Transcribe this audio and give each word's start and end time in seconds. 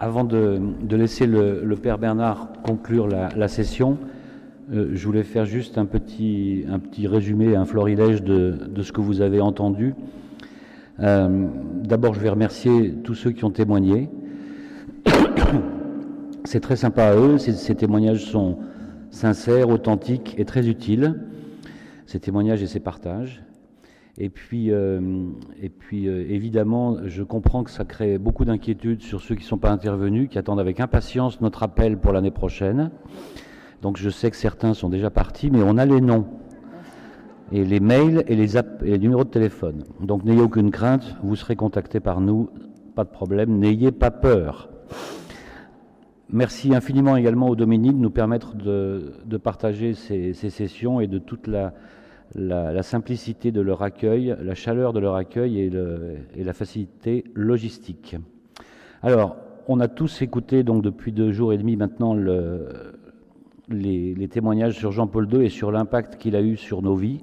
Avant 0.00 0.24
de, 0.24 0.60
laisser 0.90 1.26
le, 1.26 1.74
Père 1.80 1.98
Bernard 1.98 2.48
conclure 2.62 3.06
la, 3.08 3.48
session, 3.48 3.98
euh, 4.72 4.90
je 4.92 5.06
voulais 5.06 5.22
faire 5.22 5.46
juste 5.46 5.78
un 5.78 5.86
petit, 5.86 6.64
un 6.70 6.78
petit 6.78 7.06
résumé, 7.06 7.56
un 7.56 7.64
florilège 7.64 8.22
de, 8.22 8.82
ce 8.82 8.92
que 8.92 9.00
vous 9.00 9.20
avez 9.20 9.40
entendu. 9.40 9.94
Euh, 11.00 11.46
d'abord, 11.82 12.14
je 12.14 12.20
vais 12.20 12.28
remercier 12.28 12.92
tous 13.02 13.14
ceux 13.14 13.30
qui 13.30 13.44
ont 13.44 13.50
témoigné. 13.50 14.10
C'est 16.44 16.60
très 16.60 16.76
sympa 16.76 17.04
à 17.04 17.16
eux, 17.16 17.38
ces 17.38 17.74
témoignages 17.74 18.24
sont 18.24 18.58
sincères, 19.10 19.68
authentiques 19.68 20.34
et 20.38 20.44
très 20.44 20.68
utiles, 20.68 21.20
ces 22.06 22.18
témoignages 22.18 22.62
et 22.62 22.66
ces 22.66 22.80
partages. 22.80 23.42
Et 24.18 24.28
puis, 24.28 24.70
euh, 24.70 25.00
et 25.60 25.70
puis 25.70 26.06
euh, 26.06 26.26
évidemment, 26.28 26.98
je 27.06 27.22
comprends 27.22 27.64
que 27.64 27.70
ça 27.70 27.84
crée 27.84 28.18
beaucoup 28.18 28.44
d'inquiétudes 28.44 29.00
sur 29.00 29.20
ceux 29.22 29.34
qui 29.34 29.42
ne 29.42 29.46
sont 29.46 29.58
pas 29.58 29.70
intervenus, 29.70 30.28
qui 30.28 30.38
attendent 30.38 30.60
avec 30.60 30.80
impatience 30.80 31.40
notre 31.40 31.62
appel 31.62 31.98
pour 31.98 32.12
l'année 32.12 32.30
prochaine. 32.30 32.90
Donc 33.80 33.96
je 33.96 34.10
sais 34.10 34.30
que 34.30 34.36
certains 34.36 34.74
sont 34.74 34.90
déjà 34.90 35.08
partis, 35.08 35.50
mais 35.50 35.62
on 35.62 35.78
a 35.78 35.86
les 35.86 36.02
noms 36.02 36.26
et 37.52 37.64
les 37.64 37.80
mails 37.80 38.22
et 38.28 38.36
les, 38.36 38.98
numéros 38.98 39.24
de 39.24 39.30
téléphone. 39.30 39.84
Donc 40.00 40.24
n'ayez 40.24 40.42
aucune 40.42 40.70
crainte, 40.70 41.16
vous 41.22 41.36
serez 41.36 41.56
contactés 41.56 42.00
par 42.00 42.20
nous, 42.20 42.50
pas 42.94 43.04
de 43.04 43.10
problème, 43.10 43.58
n'ayez 43.58 43.92
pas 43.92 44.10
peur. 44.10 44.68
Merci 46.30 46.74
infiniment 46.74 47.16
également 47.16 47.48
au 47.48 47.56
Dominique 47.56 47.96
de 47.96 48.02
nous 48.02 48.10
permettre 48.10 48.54
de, 48.54 49.14
de 49.24 49.36
partager 49.36 49.94
ces, 49.94 50.32
ces, 50.32 50.48
sessions 50.48 51.00
et 51.00 51.06
de 51.06 51.18
toute 51.18 51.46
la, 51.46 51.74
la, 52.34 52.82
simplicité 52.82 53.52
de 53.52 53.60
leur 53.60 53.82
accueil, 53.82 54.36
la 54.40 54.54
chaleur 54.54 54.92
de 54.92 55.00
leur 55.00 55.14
accueil 55.16 55.60
et, 55.60 55.70
la 56.44 56.52
facilité 56.52 57.24
logistique. 57.34 58.16
Alors, 59.02 59.36
on 59.68 59.80
a 59.80 59.88
tous 59.88 60.22
écouté 60.22 60.62
donc 60.62 60.82
depuis 60.82 61.12
deux 61.12 61.32
jours 61.32 61.52
et 61.52 61.58
demi 61.58 61.76
maintenant 61.76 62.14
les, 63.68 64.28
témoignages 64.28 64.76
sur 64.76 64.92
Jean-Paul 64.92 65.28
II 65.32 65.44
et 65.44 65.48
sur 65.48 65.70
l'impact 65.70 66.16
qu'il 66.16 66.36
a 66.36 66.42
eu 66.42 66.56
sur 66.56 66.82
nos 66.82 66.94
vies. 66.94 67.22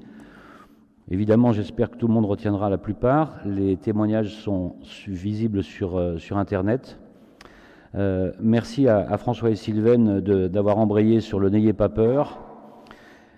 Évidemment, 1.11 1.53
j'espère 1.53 1.89
que 1.89 1.97
tout 1.97 2.07
le 2.07 2.13
monde 2.13 2.25
retiendra 2.25 2.69
la 2.69 2.77
plupart. 2.77 3.39
Les 3.43 3.77
témoignages 3.77 4.35
sont 4.35 4.75
visibles 5.07 5.63
sur, 5.63 5.97
euh, 5.97 6.17
Internet. 6.31 6.99
Euh, 7.95 8.31
merci 8.39 8.87
à, 8.87 9.17
François 9.17 9.49
et 9.49 9.55
Sylvain 9.55 10.21
d'avoir 10.21 10.77
embrayé 10.77 11.21
sur 11.21 11.39
le 11.39 11.49
N'ayez 11.49 11.73
pas 11.73 11.89
peur 11.89 12.48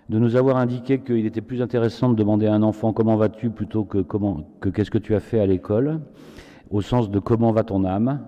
de 0.08 0.18
nous 0.18 0.36
avoir 0.36 0.56
indiqué 0.56 1.00
qu'il 1.00 1.26
était 1.26 1.40
plus 1.40 1.62
intéressant 1.62 2.10
de 2.10 2.14
demander 2.14 2.46
à 2.46 2.54
un 2.54 2.62
enfant 2.62 2.92
comment 2.92 3.16
vas-tu? 3.16 3.50
plutôt 3.50 3.84
que 3.84 3.98
comment 3.98 4.44
que 4.60 4.68
qu'est-ce 4.68 4.90
que 4.90 4.98
tu 4.98 5.14
as 5.14 5.20
fait 5.20 5.40
à 5.40 5.46
l'école, 5.46 6.00
au 6.70 6.80
sens 6.80 7.10
de 7.10 7.18
comment 7.18 7.52
va 7.52 7.64
ton 7.64 7.84
âme? 7.84 8.20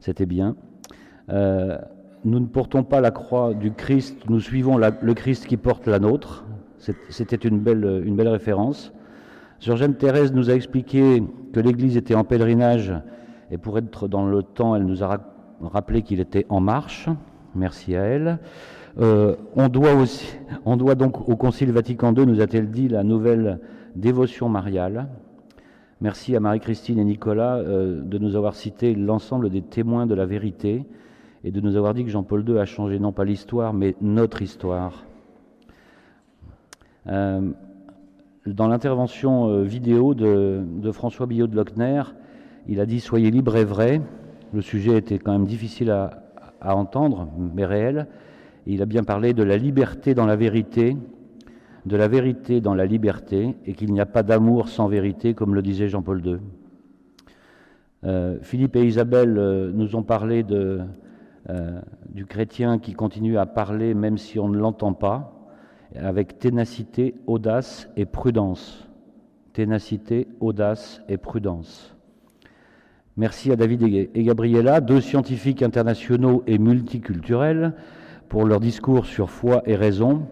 C'était 0.00 0.26
bien. 0.26 0.56
Euh, 1.30 1.78
nous 2.24 2.38
ne 2.38 2.46
portons 2.46 2.84
pas 2.84 3.00
la 3.00 3.10
croix 3.10 3.54
du 3.54 3.72
Christ, 3.72 4.28
nous 4.28 4.40
suivons 4.40 4.76
le 4.78 5.14
Christ 5.14 5.46
qui 5.46 5.56
porte 5.56 5.86
la 5.86 5.98
nôtre. 5.98 6.44
C'était 7.08 7.36
une 7.36 7.58
belle, 7.58 8.02
une 8.04 8.16
belle 8.16 8.28
référence. 8.28 8.92
Sœur 9.58 9.76
Jeanne 9.76 9.94
Thérèse 9.94 10.32
nous 10.32 10.48
a 10.50 10.54
expliqué 10.54 11.22
que 11.52 11.60
l'Église 11.60 11.96
était 11.96 12.14
en 12.14 12.24
pèlerinage 12.24 12.94
et 13.50 13.58
pour 13.58 13.76
être 13.78 14.08
dans 14.08 14.26
le 14.26 14.42
temps, 14.42 14.76
elle 14.76 14.84
nous 14.84 15.02
a 15.02 15.20
rappelé 15.60 16.02
qu'il 16.02 16.20
était 16.20 16.46
en 16.48 16.60
marche. 16.60 17.08
Merci 17.54 17.96
à 17.96 18.04
elle. 18.04 18.38
Euh, 18.98 19.36
on, 19.54 19.68
doit 19.68 20.94
donc 20.94 21.28
au 21.28 21.36
Concile 21.36 21.70
Vatican 21.72 22.14
II, 22.14 22.26
nous 22.26 22.40
a-t-elle 22.40 22.70
dit, 22.70 22.88
la 22.88 23.04
nouvelle 23.04 23.60
dévotion 23.94 24.48
mariale. 24.48 25.08
Merci 26.00 26.34
à 26.34 26.40
Marie-Christine 26.40 26.98
et 26.98 27.04
Nicolas 27.04 27.56
euh, 27.56 28.00
de 28.02 28.18
nous 28.18 28.34
avoir 28.36 28.54
cité 28.54 28.94
l'ensemble 28.94 29.50
des 29.50 29.62
témoins 29.62 30.06
de 30.06 30.14
la 30.14 30.26
vérité 30.26 30.84
et 31.44 31.50
de 31.50 31.60
nous 31.60 31.76
avoir 31.76 31.94
dit 31.94 32.04
que 32.04 32.10
Jean-Paul 32.10 32.48
II 32.48 32.58
a 32.58 32.64
changé 32.64 32.98
non 32.98 33.12
pas 33.12 33.24
l'histoire, 33.24 33.72
mais 33.72 33.94
notre 34.00 34.42
histoire. 34.42 35.04
Euh, 37.06 37.50
dans 38.46 38.68
l'intervention 38.68 39.62
vidéo 39.62 40.14
de, 40.14 40.90
François 40.92 41.26
Billot 41.26 41.46
de 41.46 41.54
Lochner, 41.54 42.02
il 42.66 42.80
a 42.80 42.86
dit 42.86 43.00
Soyez 43.00 43.30
libre 43.30 43.56
et 43.56 43.64
vrai. 43.64 44.00
Le 44.52 44.62
sujet 44.62 44.96
était 44.96 45.18
quand 45.18 45.32
même 45.32 45.46
difficile 45.46 45.90
à 45.90 46.76
entendre, 46.76 47.28
mais 47.54 47.64
réel. 47.64 48.08
Il 48.66 48.82
a 48.82 48.86
bien 48.86 49.04
parlé 49.04 49.32
de 49.32 49.42
la 49.42 49.56
liberté 49.56 50.14
dans 50.14 50.26
la 50.26 50.36
vérité, 50.36 50.96
de 51.86 51.96
la 51.96 52.08
vérité 52.08 52.60
dans 52.60 52.74
la 52.74 52.86
liberté, 52.86 53.56
et 53.66 53.74
qu'il 53.74 53.92
n'y 53.92 54.00
a 54.00 54.06
pas 54.06 54.22
d'amour 54.22 54.68
sans 54.68 54.88
vérité, 54.88 55.34
comme 55.34 55.54
le 55.54 55.62
disait 55.62 55.88
Jean-Paul 55.88 56.24
II. 56.26 56.38
Euh, 58.04 58.38
Philippe 58.42 58.76
et 58.76 58.86
Isabelle 58.86 59.36
euh, 59.38 59.70
nous 59.74 59.94
ont 59.94 60.02
parlé 60.02 60.44
euh, 60.50 61.80
du 62.08 62.24
chrétien 62.24 62.78
qui 62.78 62.94
continue 62.94 63.36
à 63.36 63.44
parler 63.44 63.92
même 63.92 64.16
si 64.16 64.38
on 64.38 64.48
ne 64.48 64.58
l'entend 64.58 64.94
pas, 64.94 65.36
avec 65.94 66.38
ténacité, 66.38 67.14
audace 67.26 67.90
et 67.96 68.06
prudence. 68.06 68.88
Ténacité, 69.52 70.28
audace 70.38 71.02
et 71.08 71.16
prudence. 71.16 71.96
Merci 73.16 73.50
à 73.50 73.56
David 73.56 73.82
et 74.14 74.22
Gabriella, 74.22 74.80
deux 74.80 75.00
scientifiques 75.00 75.62
internationaux 75.62 76.44
et 76.46 76.58
multiculturels, 76.58 77.74
pour 78.30 78.46
leur 78.46 78.60
discours 78.60 79.06
sur 79.06 79.28
foi 79.28 79.60
et 79.66 79.74
raison, 79.74 80.28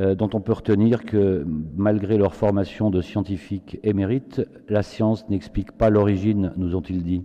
euh, 0.00 0.14
dont 0.14 0.30
on 0.32 0.40
peut 0.40 0.54
retenir 0.54 1.04
que 1.04 1.44
malgré 1.76 2.16
leur 2.16 2.34
formation 2.34 2.90
de 2.90 3.02
scientifiques 3.02 3.78
émérites, 3.82 4.40
la 4.68 4.82
science 4.82 5.28
n'explique 5.28 5.72
pas 5.72 5.90
l'origine, 5.90 6.52
nous 6.56 6.74
ont-ils 6.74 7.04
dit. 7.04 7.22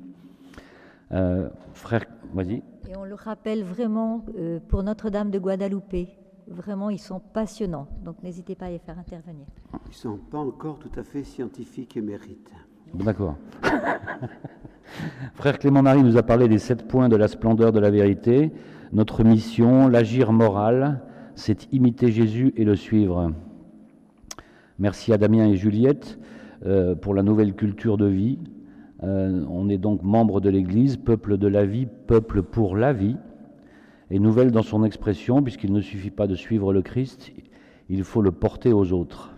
Euh, 1.14 1.48
frère, 1.74 2.04
vas-y. 2.34 2.56
Et 2.90 2.98
on 2.98 3.06
le 3.06 3.16
rappelle 3.16 3.64
vraiment 3.64 4.26
euh, 4.38 4.60
pour 4.68 4.84
Notre-Dame 4.84 5.32
de 5.32 5.40
Guadalupe. 5.40 6.10
Vraiment, 6.50 6.90
ils 6.90 7.00
sont 7.00 7.22
passionnants. 7.22 7.88
Donc 8.04 8.22
n'hésitez 8.24 8.56
pas 8.56 8.66
à 8.66 8.70
les 8.70 8.80
faire 8.80 9.00
intervenir. 9.00 9.46
Ils 9.86 9.90
ne 9.90 9.94
sont 9.94 10.18
pas 10.18 10.40
encore 10.40 10.80
tout 10.80 11.00
à 11.00 11.04
fait 11.04 11.24
scientifiques 11.24 11.96
émérites. 11.96 12.52
D'accord. 12.94 13.38
Frère 15.36 15.60
Clément-Marie 15.60 16.04
nous 16.04 16.18
a 16.18 16.24
parlé 16.24 16.50
des 16.50 16.60
sept 16.60 16.88
points 16.90 17.08
de 17.08 17.16
la 17.16 17.30
splendeur 17.30 17.72
de 17.72 17.80
la 17.80 17.90
vérité. 17.90 18.52
Notre 18.94 19.26
mission, 19.26 19.90
l'agir 19.90 20.32
moral, 20.32 21.02
c'est 21.36 21.72
imiter 21.74 22.10
Jésus 22.10 22.54
et 22.56 22.64
le 22.64 22.78
suivre. 22.78 23.34
Merci 24.80 25.12
à 25.12 25.18
Damien 25.18 25.48
et 25.48 25.56
Juliette 25.56 26.20
euh, 26.66 26.96
pour 26.96 27.14
la 27.14 27.22
nouvelle 27.22 27.54
culture 27.54 27.98
de 27.98 28.06
vie. 28.06 28.40
Euh, 29.04 29.44
on 29.50 29.68
est 29.68 29.78
donc 29.78 30.04
membre 30.04 30.40
de 30.40 30.50
l'Église, 30.50 30.96
peuple 30.96 31.38
de 31.38 31.48
la 31.48 31.66
vie, 31.66 31.86
peuple 32.08 32.42
pour 32.44 32.78
la 32.78 32.94
vie, 32.94 33.18
et 34.10 34.20
nouvelle 34.20 34.52
dans 34.52 34.62
son 34.62 34.86
expression, 34.86 35.44
puisqu'il 35.44 35.74
ne 35.74 35.82
suffit 35.82 36.12
pas 36.12 36.28
de 36.28 36.36
suivre 36.36 36.72
le 36.72 36.82
Christ, 36.82 37.34
il 37.90 38.04
faut 38.06 38.22
le 38.22 38.32
porter 38.32 38.72
aux 38.72 38.94
autres. 38.94 39.36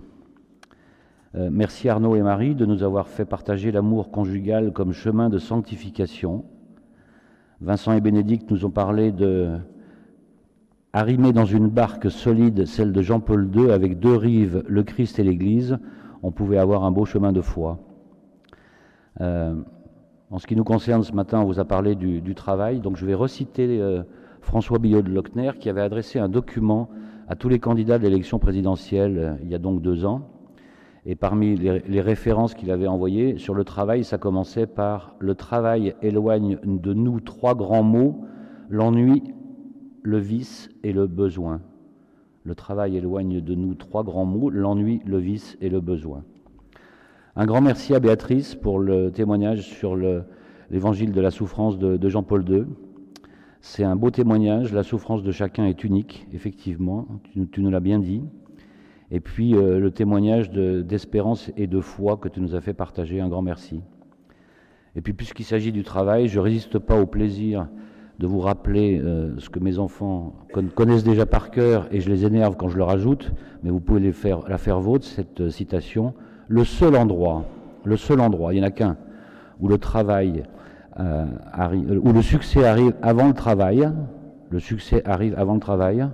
Euh, 1.35 1.49
merci 1.51 1.89
Arnaud 1.89 2.15
et 2.15 2.21
Marie 2.21 2.53
de 2.53 2.65
nous 2.65 2.83
avoir 2.83 3.07
fait 3.07 3.25
partager 3.25 3.71
l'amour 3.71 4.11
conjugal 4.11 4.73
comme 4.73 4.93
chemin 4.93 5.29
de 5.29 5.39
sanctification. 5.39 6.45
Vincent 7.61 7.91
et 7.91 8.01
Bénédicte 8.01 8.49
nous 8.51 8.65
ont 8.65 8.69
parlé 8.69 9.11
de 9.11 9.57
arrimer 10.93 11.33
dans 11.33 11.45
une 11.45 11.67
barque 11.67 12.09
solide, 12.09 12.65
celle 12.65 12.93
de 12.93 13.01
Jean-Paul 13.01 13.49
II, 13.53 13.71
avec 13.71 13.99
deux 13.99 14.15
rives, 14.15 14.63
le 14.67 14.83
Christ 14.83 15.19
et 15.19 15.23
l'Église, 15.23 15.77
on 16.23 16.31
pouvait 16.31 16.57
avoir 16.57 16.83
un 16.83 16.91
beau 16.91 17.05
chemin 17.05 17.31
de 17.31 17.41
foi. 17.41 17.79
Euh, 19.21 19.55
en 20.31 20.39
ce 20.39 20.47
qui 20.47 20.55
nous 20.55 20.63
concerne 20.63 21.03
ce 21.03 21.13
matin, 21.13 21.41
on 21.41 21.45
vous 21.45 21.59
a 21.59 21.65
parlé 21.65 21.95
du, 21.95 22.35
travail, 22.35 22.79
donc 22.79 22.97
je 22.97 23.05
vais 23.05 23.13
reciter 23.13 23.79
euh, 23.79 24.03
François 24.41 24.79
Billot 24.79 25.01
de 25.01 25.09
Lochner 25.09 25.51
qui 25.59 25.69
avait 25.69 25.81
adressé 25.81 26.19
un 26.19 26.29
document 26.29 26.89
à 27.27 27.35
tous 27.35 27.49
les 27.49 27.59
candidats 27.59 27.97
de 27.97 28.03
l'élection 28.03 28.39
présidentielle 28.39 29.17
euh, 29.17 29.33
il 29.43 29.49
y 29.49 29.55
a 29.55 29.59
donc 29.59 29.81
deux 29.81 30.05
ans. 30.05 30.21
Et 31.09 31.15
parmi 31.15 31.55
les, 31.55 32.01
références 32.01 32.53
qu'il 32.53 32.69
avait 32.69 32.85
envoyées 32.85 33.39
sur 33.39 33.55
le 33.55 33.63
travail, 33.63 34.03
ça 34.03 34.19
commençait 34.19 34.67
par 34.67 35.15
Le 35.17 35.33
travail 35.33 35.95
éloigne 36.03 36.59
de 36.63 36.93
nous 36.93 37.19
trois 37.19 37.55
grands 37.55 37.81
mots, 37.81 38.25
l'ennui, 38.69 39.23
le 40.03 40.19
vice 40.19 40.69
et 40.83 40.93
le 40.93 41.07
besoin. 41.07 41.61
Le 42.43 42.53
travail 42.53 42.95
éloigne 42.95 43.41
de 43.41 43.55
nous 43.55 43.73
trois 43.73 44.03
grands 44.03 44.25
mots, 44.25 44.51
l'ennui, 44.51 45.01
le 45.03 45.17
vice 45.17 45.57
et 45.61 45.69
le 45.69 45.81
besoin. 45.81 46.23
Un 47.35 47.47
grand 47.47 47.61
merci 47.61 47.95
à 47.95 47.99
Béatrice 47.99 48.53
pour 48.53 48.77
le 48.77 49.09
témoignage 49.09 49.61
sur 49.61 49.95
l'évangile 49.95 51.11
de 51.11 51.21
la 51.21 51.31
souffrance 51.31 51.79
de, 51.79 52.07
Jean-Paul 52.07 52.47
II. 52.47 52.65
C'est 53.61 53.83
un 53.83 53.95
beau 53.95 54.11
témoignage, 54.11 54.73
la 54.73 54.83
souffrance 54.83 55.23
de 55.23 55.31
chacun 55.31 55.65
est 55.65 55.83
unique, 55.83 56.27
effectivement, 56.33 57.07
tu 57.51 57.63
nous 57.63 57.71
l'as 57.71 57.79
bien 57.79 57.97
dit 57.97 58.21
et 59.11 59.19
puis 59.19 59.55
euh, 59.55 59.79
le 59.79 59.91
témoignage 59.91 60.51
d'espérance 60.51 61.51
et 61.57 61.67
de 61.67 61.81
foi 61.81 62.17
que 62.17 62.29
tu 62.29 62.41
nous 62.41 62.55
as 62.55 62.61
fait 62.61 62.73
partager. 62.73 63.19
Un 63.19 63.27
grand 63.27 63.41
merci. 63.41 63.81
Et 64.95 65.01
puis 65.01 65.13
puisqu'il 65.13 65.45
s'agit 65.45 65.71
du 65.71 65.83
travail, 65.83 66.27
je 66.27 66.39
ne 66.39 66.43
résiste 66.43 66.79
pas 66.79 66.99
au 66.99 67.05
plaisir 67.05 67.67
de 68.19 68.27
vous 68.27 68.39
rappeler 68.39 68.99
euh, 68.99 69.33
ce 69.39 69.49
que 69.49 69.59
mes 69.59 69.79
enfants 69.79 70.33
connaissent 70.75 71.05
déjà 71.05 71.25
par 71.25 71.51
cœur 71.51 71.87
et 71.91 72.01
je 72.01 72.09
les 72.09 72.25
énerve 72.25 72.57
quand 72.57 72.67
je 72.67 72.77
leur 72.77 72.89
ajoute, 72.89 73.31
mais 73.63 73.69
vous 73.69 73.79
pouvez 73.79 74.01
la 74.01 74.57
faire 74.57 74.79
vôtre, 74.79 75.05
cette 75.05 75.41
euh, 75.41 75.49
citation. 75.49 76.13
Le 76.47 76.63
seul 76.63 76.95
endroit, 76.95 77.45
le 77.85 77.95
seul 77.95 78.19
endroit, 78.19 78.53
il 78.53 78.57
n'y 78.57 78.63
en 78.63 78.67
a 78.67 78.71
qu'un, 78.71 78.97
où 79.59 79.67
le 79.67 79.77
travail 79.77 80.43
où 80.97 82.11
le 82.11 82.21
succès 82.21 82.65
arrive 82.65 82.93
avant 83.01 83.27
le 83.27 83.33
travail, 83.33 83.89
le 84.49 84.59
succès 84.59 85.01
arrive 85.05 85.33
avant 85.37 85.53
le 85.53 85.61
travail, 85.61 86.05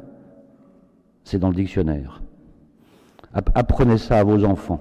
c'est 1.24 1.40
dans 1.40 1.50
le 1.50 1.56
dictionnaire. 1.56 2.22
Apprenez 3.36 3.98
ça 3.98 4.20
à 4.20 4.24
vos 4.24 4.44
enfants. 4.46 4.80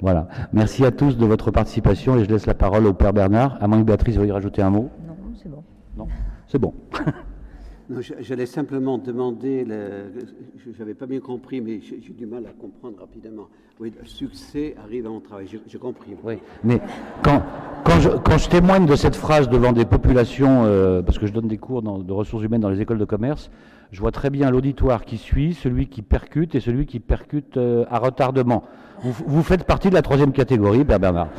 Voilà. 0.00 0.28
Merci 0.52 0.84
à 0.84 0.90
tous 0.90 1.16
de 1.16 1.24
votre 1.24 1.50
participation 1.50 2.18
et 2.18 2.24
je 2.24 2.28
laisse 2.28 2.46
la 2.46 2.54
parole 2.54 2.86
au 2.86 2.92
Père 2.92 3.12
Bernard, 3.12 3.56
à 3.60 3.68
moins 3.68 3.78
que 3.78 3.84
Béatrice 3.84 4.16
veuille 4.16 4.32
rajouter 4.32 4.60
un 4.60 4.70
mot. 4.70 4.90
Non, 5.06 5.16
c'est 5.42 5.48
bon. 5.48 5.64
Non, 5.96 6.08
c'est 6.48 6.58
bon. 6.58 6.74
J'allais 8.20 8.46
simplement 8.46 8.98
demander, 8.98 9.64
je 9.64 10.78
n'avais 10.78 10.94
pas 10.94 11.06
bien 11.06 11.20
compris, 11.20 11.60
mais 11.60 11.80
j'ai 11.80 12.12
du 12.12 12.26
mal 12.26 12.44
à 12.46 12.50
comprendre 12.50 12.98
rapidement. 12.98 13.46
Oui, 13.78 13.92
le 13.96 14.06
succès 14.06 14.74
arrive 14.82 15.06
à 15.06 15.10
mon 15.10 15.20
travail, 15.20 15.46
j'ai 15.66 15.78
compris. 15.78 16.16
Oui, 16.24 16.38
mais 16.64 16.80
quand, 17.22 17.42
quand, 17.84 18.00
je, 18.00 18.08
quand, 18.08 18.38
je, 18.38 18.48
témoigne 18.48 18.86
de 18.86 18.96
cette 18.96 19.14
phrase 19.14 19.48
devant 19.48 19.72
des 19.72 19.84
populations, 19.84 20.64
euh, 20.64 21.00
parce 21.02 21.18
que 21.18 21.26
je 21.26 21.32
donne 21.32 21.46
des 21.46 21.58
cours 21.58 21.82
de 21.82 22.12
ressources 22.12 22.42
humaines 22.42 22.62
dans 22.62 22.70
les 22.70 22.80
écoles 22.80 22.98
de 22.98 23.04
commerce, 23.04 23.50
je 23.92 24.00
vois 24.00 24.12
très 24.12 24.30
bien 24.30 24.50
l'auditoire 24.50 25.04
qui 25.04 25.18
suit, 25.18 25.54
celui 25.54 25.88
qui 25.88 26.02
percute 26.02 26.54
et 26.54 26.60
celui 26.60 26.86
qui 26.86 27.00
percute 27.00 27.56
euh, 27.56 27.84
à 27.88 27.98
retardement. 27.98 28.64
Vous, 29.02 29.42
faites 29.42 29.64
partie 29.64 29.90
de 29.90 29.94
la 29.94 30.02
troisième 30.02 30.32
catégorie, 30.32 30.84
Père 30.84 31.00
Bernard. 31.00 31.28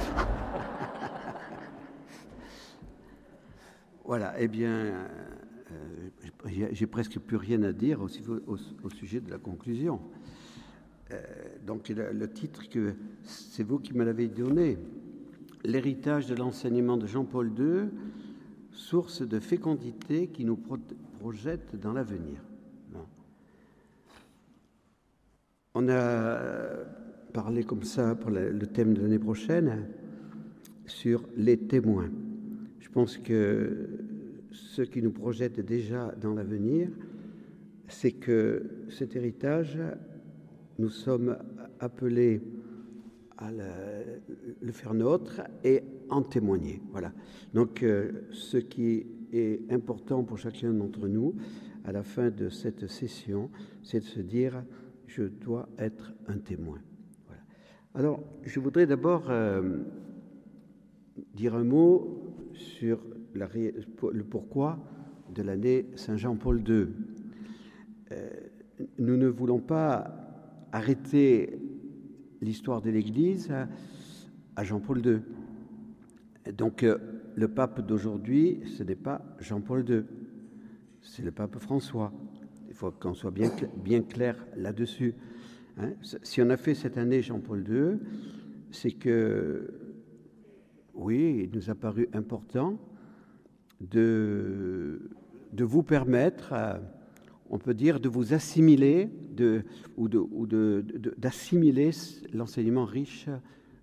Voilà, 4.06 4.36
eh 4.40 4.48
bien 4.48 4.94
j'ai 6.72 6.88
presque 6.88 7.20
plus 7.20 7.38
rien 7.38 7.64
à 7.64 7.72
dire 7.72 8.02
au, 8.02 8.90
sujet 8.90 9.20
de 9.20 9.30
la 9.30 9.38
conclusion. 9.38 10.00
Euh, 11.12 11.22
donc 11.66 11.90
le, 11.90 12.30
titre 12.30 12.70
que 12.70 12.96
c'est 13.24 13.64
vous 13.64 13.80
qui 13.80 13.94
me 13.94 14.04
l'avez 14.04 14.28
donné, 14.28 14.78
l'héritage 15.64 16.28
de 16.28 16.36
l'enseignement 16.36 16.98
de 16.98 17.08
Jean-Paul 17.08 17.52
II, 17.58 17.90
source 18.72 19.22
de 19.22 19.40
fécondité 19.40 20.28
qui 20.28 20.46
nous 20.46 20.58
projette 21.20 21.76
dans 21.80 21.94
l'avenir. 21.94 22.42
On 25.74 25.88
a 25.90 26.40
parlé 27.34 27.64
comme 27.64 27.84
ça 27.84 28.16
pour 28.16 28.32
le 28.32 28.66
thème 28.66 28.94
de 28.96 29.02
l'année 29.02 29.20
prochaine 29.20 29.88
sur 30.88 31.24
les 31.36 31.58
témoins. 31.58 32.10
Je 32.80 32.90
pense 32.90 33.18
que 33.18 33.90
ce 34.52 34.82
qui 34.82 35.04
nous 35.04 35.12
projette 35.12 35.60
déjà 35.60 36.16
dans 36.20 36.34
l'avenir, 36.34 36.90
c'est 37.88 38.14
que 38.14 38.86
cet 38.90 39.16
héritage, 39.16 39.78
nous 40.80 40.90
sommes 40.90 41.38
appelés 41.80 42.42
à 43.38 43.52
le, 43.52 44.72
faire 44.72 44.94
nôtre 44.94 45.42
et 45.64 45.84
en 46.10 46.24
témoigner. 46.24 46.82
Voilà. 46.92 47.12
Donc, 47.54 47.84
euh, 47.84 48.12
ce 48.32 48.58
qui 48.58 49.06
est 49.32 49.72
important 49.72 50.24
pour 50.24 50.38
chacun 50.38 50.74
d'entre 50.74 51.08
nous, 51.08 51.36
à 51.84 51.92
la 51.92 52.04
fin 52.04 52.30
de 52.30 52.50
cette 52.50 52.88
session, 52.88 53.50
c'est 53.84 54.00
de 54.00 54.06
se 54.06 54.20
dire 54.20 54.64
je 55.06 55.24
dois 55.24 55.70
être 55.78 56.14
un 56.28 56.38
témoin. 56.38 56.80
Voilà. 57.26 57.42
Alors, 57.96 58.24
je 58.44 58.60
voudrais 58.60 58.86
d'abord 58.86 59.30
euh, 59.30 59.80
dire 61.34 61.56
un 61.56 61.64
mot 61.64 62.36
sur 62.54 63.00
le 63.34 64.24
pourquoi 64.24 64.80
de 65.34 65.44
l'année 65.44 65.86
Saint-Jean-Paul 65.96 66.62
II. 66.68 66.88
Euh, 68.12 68.30
nous 69.00 69.18
ne 69.18 69.28
voulons 69.28 69.60
pas 69.60 70.68
arrêter 70.72 71.60
l'histoire 72.42 72.82
de 72.82 72.90
l'Église 72.90 73.52
à 74.56 74.64
Jean-Paul 74.64 75.06
II. 75.06 75.20
Donc 76.54 76.84
euh, 76.84 76.98
le 77.38 77.48
pape 77.48 77.86
d'aujourd'hui, 77.86 78.62
ce 78.66 78.82
n'est 78.82 78.96
pas 78.96 79.22
Jean-Paul 79.40 79.88
II, 79.88 80.04
c'est 81.02 81.22
le 81.22 81.32
pape 81.32 81.60
François. 81.60 82.12
Il 82.68 82.74
faut 82.74 82.90
qu'on 82.90 83.14
soit 83.14 83.32
bien, 83.32 84.02
clair 84.02 84.44
là-dessus. 84.56 85.14
Hein. 85.78 85.92
Si 86.24 86.42
on 86.42 86.50
a 86.50 86.58
fait 86.58 86.74
cette 86.74 86.98
année 86.98 87.22
Jean-Paul 87.22 87.64
II, 87.70 88.00
c'est 88.72 88.92
que, 88.92 89.72
oui, 90.96 91.44
il 91.44 91.56
nous 91.56 91.70
a 91.70 91.76
paru 91.76 92.10
important 92.12 92.80
de, 93.82 95.00
vous 95.56 95.84
permettre, 95.84 96.54
euh, 96.54 96.80
on 97.52 97.60
peut 97.60 97.76
dire, 97.76 98.00
de 98.00 98.10
vous 98.10 98.34
assimiler 98.34 99.10
ou 99.96 100.10
d'assimiler 101.18 101.92
l'enseignement 102.34 102.86
riche 102.86 103.28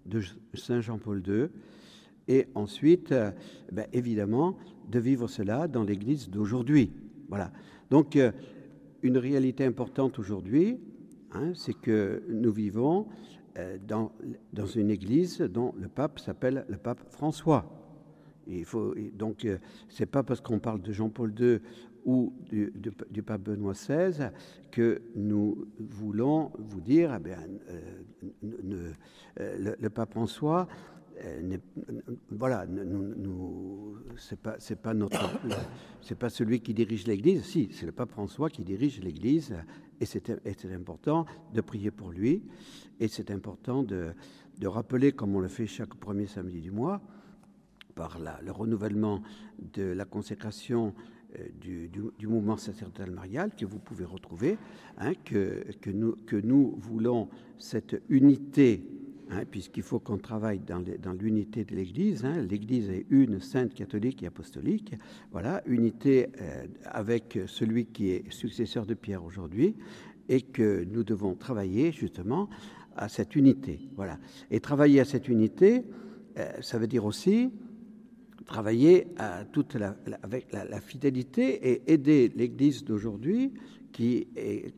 de 0.07 0.21
Saint 0.55 0.81
Jean-Paul 0.81 1.23
II, 1.25 1.49
et 2.29 2.47
ensuite, 2.55 3.13
euh, 3.13 3.31
ben, 3.73 3.87
évidemment, 3.93 4.57
de 4.91 4.99
vivre 4.99 5.29
cela 5.29 5.69
dans 5.69 5.83
l'Église 5.83 6.31
d'aujourd'hui. 6.31 6.93
Voilà. 7.29 7.51
Donc, 7.91 8.17
euh, 8.17 8.33
une 9.03 9.19
réalité 9.19 9.65
importante 9.65 10.19
aujourd'hui, 10.19 10.79
hein, 11.33 11.53
c'est 11.55 11.75
que 11.75 12.23
nous 12.29 12.53
vivons 12.53 13.07
dans, 13.87 14.11
dans 14.53 14.67
une 14.67 14.91
Église 14.91 15.39
dont 15.39 15.75
le 15.79 15.87
pape 15.87 16.19
s'appelle 16.19 16.65
le 16.69 16.77
pape 16.77 17.01
François. 17.11 17.85
Il 18.47 18.65
faut, 18.65 18.95
donc, 19.15 19.45
euh, 19.45 19.59
c'est 19.89 20.07
pas 20.07 20.23
parce 20.23 20.41
qu'on 20.41 20.59
parle 20.59 20.83
de 20.83 20.93
Jean-Paul 20.93 21.35
II 21.39 21.59
ou 22.05 22.35
du, 22.51 23.23
pape 23.23 23.43
Benoît 23.43 23.73
XVI 23.73 24.31
que 24.71 25.01
nous 25.17 25.67
voulons 25.79 26.53
vous 26.59 26.81
dire, 26.81 27.15
eh 27.17 27.23
bien, 27.23 27.39
euh, 27.71 28.93
euh, 29.41 29.75
le, 29.81 29.91
pape 29.91 30.19
soi, 30.27 30.69
voilà, 32.31 32.67
nous, 32.67 33.97
c'est 34.17 34.39
pas, 34.39 34.57
pas 34.83 34.95
notre, 34.95 35.31
c'est 36.01 36.19
pas 36.19 36.31
celui 36.31 36.61
qui 36.61 36.75
dirige 36.75 37.07
l'Église. 37.07 37.45
Si, 37.45 37.69
c'est 37.73 37.87
le 37.87 37.93
pape 37.93 38.11
François 38.11 38.51
qui 38.51 38.65
dirige 38.65 39.01
l'Église, 39.01 39.55
et 40.01 40.07
c'est, 40.07 40.31
important 40.73 41.27
de 41.53 41.61
prier 41.61 41.91
pour 41.91 42.11
lui, 42.11 42.43
et 43.01 43.09
c'est 43.09 43.31
important 43.31 43.83
de, 43.83 44.13
de 44.59 44.67
rappeler, 44.67 45.13
comme 45.13 45.35
on 45.37 45.41
le 45.41 45.49
fait 45.49 45.67
chaque 45.67 45.95
premier 45.95 46.27
samedi 46.27 46.61
du 46.61 46.71
mois, 46.71 47.01
par 47.95 48.19
le 48.19 48.51
renouvellement 48.51 49.23
de 49.73 49.85
la 49.85 50.05
consécration 50.05 50.95
euh, 51.39 51.47
du, 51.61 51.89
du, 52.19 52.27
mouvement 52.27 52.57
sacerdotal 52.57 53.11
marial 53.11 53.53
que 53.57 53.65
vous 53.65 53.79
pouvez 53.79 54.05
retrouver, 54.05 54.59
hein, 54.99 55.13
que, 55.25 55.65
que, 55.81 55.91
nous, 55.91 56.17
que 56.27 56.37
nous 56.37 56.75
voulons 56.79 57.29
cette 57.59 58.03
unité, 58.09 58.85
hein, 59.35 59.45
puisqu'il 59.51 59.83
faut 59.83 59.99
qu'on 59.99 60.19
travaille 60.19 60.61
dans 60.61 61.13
l'unité 61.13 61.65
de 61.65 61.75
l'Église. 61.75 62.25
Hein, 62.25 62.43
L'Église 62.43 62.91
est 62.91 63.07
une, 63.11 63.41
sainte, 63.41 63.75
catholique 63.75 64.23
et 64.23 64.27
apostolique. 64.27 64.95
Voilà, 65.33 65.63
unité 65.67 66.29
euh, 66.41 66.67
avec 66.85 67.39
celui 67.47 67.87
qui 67.87 68.11
est 68.11 68.31
successeur 68.33 68.87
de 68.87 68.95
Pierre 68.95 69.25
aujourd'hui, 69.25 69.77
et 70.29 70.41
que 70.41 70.85
nous 70.85 71.05
devons 71.05 71.35
travailler 71.35 71.93
justement 71.93 72.49
à 72.97 73.09
cette 73.09 73.37
unité. 73.37 73.81
Et 74.51 74.61
travailler 74.61 75.01
à 75.01 75.05
cette 75.05 75.29
unité, 75.29 75.85
euh, 76.39 76.51
ça 76.61 76.79
veut 76.79 76.87
dire 76.87 77.05
aussi 77.05 77.51
travailler 78.47 79.07
avec 80.23 80.53
la, 80.53 80.81
fidélité 80.81 81.71
et 81.71 81.93
aider 81.93 82.31
l'Église 82.37 82.85
d'aujourd'hui 82.85 83.55
qui 83.91 84.27
est, 84.37 84.75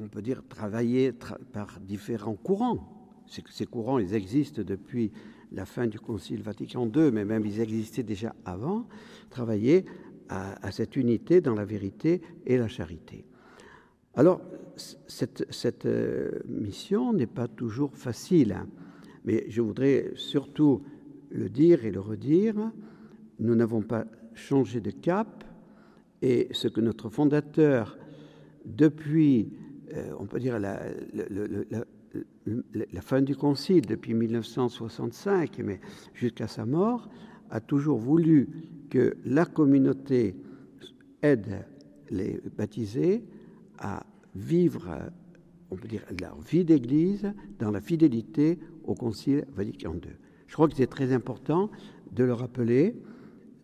on 0.00 0.06
peut 0.06 0.22
dire, 0.22 0.42
travaillée 0.48 1.12
par 1.12 1.80
différents 1.80 2.36
courants. 2.36 2.97
Ces 3.28 3.66
courants, 3.66 3.98
ils 3.98 4.14
existent 4.14 4.62
depuis 4.62 5.12
la 5.52 5.64
fin 5.64 5.86
du 5.86 5.98
Concile 5.98 6.42
Vatican 6.42 6.90
II, 6.94 7.10
mais 7.12 7.24
même 7.24 7.46
ils 7.46 7.60
existaient 7.60 8.02
déjà 8.02 8.34
avant, 8.44 8.86
travailler 9.30 9.84
à, 10.28 10.70
cette 10.72 10.96
unité 10.96 11.40
dans 11.40 11.54
la 11.54 11.64
vérité 11.64 12.20
et 12.46 12.58
la 12.58 12.68
charité. 12.68 13.24
Alors, 14.14 14.40
cette, 14.76 15.86
euh, 15.86 16.40
mission 16.46 17.12
n'est 17.12 17.26
pas 17.26 17.48
toujours 17.48 17.96
facile, 17.96 18.52
hein, 18.52 18.66
mais 19.24 19.46
je 19.48 19.62
voudrais 19.62 20.12
surtout 20.16 20.82
le 21.30 21.48
dire 21.48 21.84
et 21.84 21.90
le 21.90 22.00
redire, 22.00 22.54
nous 23.38 23.54
n'avons 23.54 23.82
pas 23.82 24.06
changé 24.34 24.80
de 24.80 24.90
cap 24.90 25.44
et 26.20 26.48
ce 26.50 26.68
que 26.68 26.80
notre 26.80 27.08
fondateur, 27.08 27.96
depuis, 28.64 29.52
euh, 29.94 30.12
on 30.18 30.26
peut 30.26 30.40
dire, 30.40 30.58
la, 30.58 30.82
la, 31.14 31.84
fin 33.02 33.22
du 33.22 33.36
Concile, 33.36 33.86
depuis 33.86 34.14
1965, 34.14 35.60
mais 35.64 35.80
jusqu'à 36.14 36.46
sa 36.46 36.66
mort, 36.66 37.08
a 37.50 37.60
toujours 37.60 37.98
voulu 37.98 38.48
que 38.90 39.16
la 39.24 39.44
communauté 39.44 40.36
aide 41.22 41.64
les 42.10 42.40
baptisés 42.56 43.24
à 43.78 44.04
vivre, 44.34 44.88
on 45.70 45.76
peut 45.76 45.88
dire, 45.88 46.04
leur 46.20 46.40
vie 46.40 46.64
d'Église 46.64 47.32
dans 47.58 47.70
la 47.70 47.80
fidélité 47.80 48.58
au 48.84 48.94
Concile 48.94 49.44
Vatican 49.54 49.94
II. 49.94 50.12
Je 50.46 50.54
crois 50.54 50.68
que 50.68 50.76
c'est 50.76 50.86
très 50.86 51.12
important 51.12 51.70
de 52.12 52.24
le 52.24 52.32
rappeler 52.32 52.96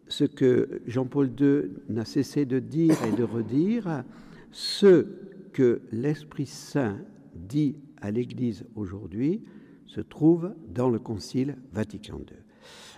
ce 0.08 0.24
que 0.24 0.82
Jean-Paul 0.86 1.30
II 1.38 1.70
n'a 1.88 2.04
cessé 2.04 2.44
de 2.44 2.58
dire 2.58 2.96
et 3.04 3.16
de 3.16 3.24
redire, 3.24 4.04
ce 4.50 5.06
que 5.52 5.80
l'Esprit 5.92 6.46
Saint 6.46 6.98
dit 7.34 7.76
à 8.04 8.10
l'Église 8.10 8.66
aujourd'hui 8.74 9.42
se 9.86 10.02
trouve 10.02 10.54
dans 10.68 10.90
le 10.90 10.98
Concile 10.98 11.56
Vatican 11.72 12.18
II. 12.18 12.36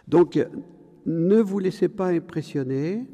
Donc, 0.08 0.38
ne 1.06 1.40
vous 1.40 1.60
laissez 1.60 1.88
pas 1.88 2.08
impressionner 2.08 3.06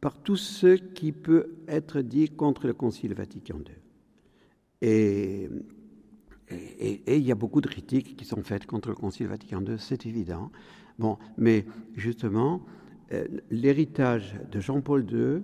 par 0.00 0.20
tout 0.20 0.36
ce 0.36 0.74
qui 0.74 1.12
peut 1.12 1.54
être 1.68 2.00
dit 2.00 2.28
contre 2.30 2.66
le 2.66 2.72
Concile 2.72 3.14
Vatican 3.14 3.58
II. 3.58 4.88
Et, 4.88 5.48
il 7.06 7.22
y 7.22 7.30
a 7.30 7.36
beaucoup 7.36 7.60
de 7.60 7.68
critiques 7.68 8.16
qui 8.16 8.24
sont 8.24 8.42
faites 8.42 8.66
contre 8.66 8.88
le 8.88 8.96
Concile 8.96 9.28
Vatican 9.28 9.62
II, 9.64 9.76
c'est 9.78 10.04
évident. 10.04 10.50
Bon, 10.98 11.16
mais 11.38 11.64
justement, 11.94 12.66
euh, 13.12 13.26
l'héritage 13.50 14.34
de 14.50 14.58
Jean-Paul 14.58 15.06
II, 15.10 15.42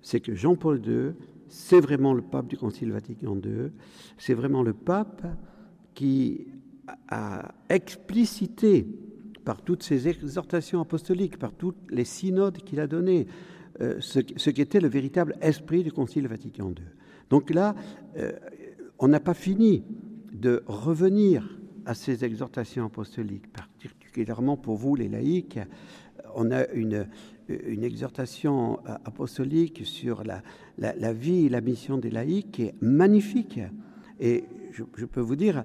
c'est 0.00 0.20
que 0.20 0.34
Jean-Paul 0.34 0.80
II, 0.86 1.12
c'est 1.50 1.80
vraiment 1.80 2.14
le 2.14 2.22
pape 2.22 2.46
du 2.46 2.56
Concile 2.56 2.92
Vatican 2.92 3.36
II, 3.36 3.72
c'est 4.16 4.34
vraiment 4.34 4.62
le 4.62 4.72
pape 4.72 5.26
qui 5.94 6.46
a 7.08 7.52
explicité 7.68 8.86
par 9.44 9.62
toutes 9.62 9.82
ses 9.82 10.08
exhortations 10.08 10.80
apostoliques, 10.80 11.38
par 11.38 11.52
tous 11.52 11.74
les 11.90 12.04
synodes 12.04 12.58
qu'il 12.58 12.78
a 12.80 12.86
donnés, 12.86 13.26
euh, 13.80 13.96
ce, 14.00 14.20
ce 14.36 14.50
qu'était 14.50 14.80
le 14.80 14.88
véritable 14.88 15.36
esprit 15.40 15.82
du 15.82 15.92
Concile 15.92 16.28
Vatican 16.28 16.68
II. 16.68 16.84
Donc 17.30 17.50
là, 17.50 17.74
euh, 18.16 18.32
on 18.98 19.08
n'a 19.08 19.20
pas 19.20 19.34
fini 19.34 19.82
de 20.32 20.62
revenir 20.66 21.58
à 21.84 21.94
ces 21.94 22.24
exhortations 22.24 22.86
apostoliques, 22.86 23.50
particulièrement 23.52 24.56
pour 24.56 24.76
vous 24.76 24.94
les 24.94 25.08
laïcs. 25.08 25.58
On 26.36 26.52
a 26.52 26.68
une, 26.68 27.08
une 27.66 27.84
exhortation 27.84 28.78
apostolique 29.04 29.82
sur 29.84 30.24
la, 30.24 30.42
la, 30.78 31.12
vie 31.12 31.46
et 31.46 31.48
la 31.48 31.60
mission 31.60 31.98
des 31.98 32.10
laïcs 32.10 32.50
qui 32.52 32.62
est 32.64 32.74
magnifique. 32.80 33.60
Et 34.18 34.44
je, 34.72 35.04
peux 35.04 35.20
vous 35.20 35.36
dire, 35.36 35.64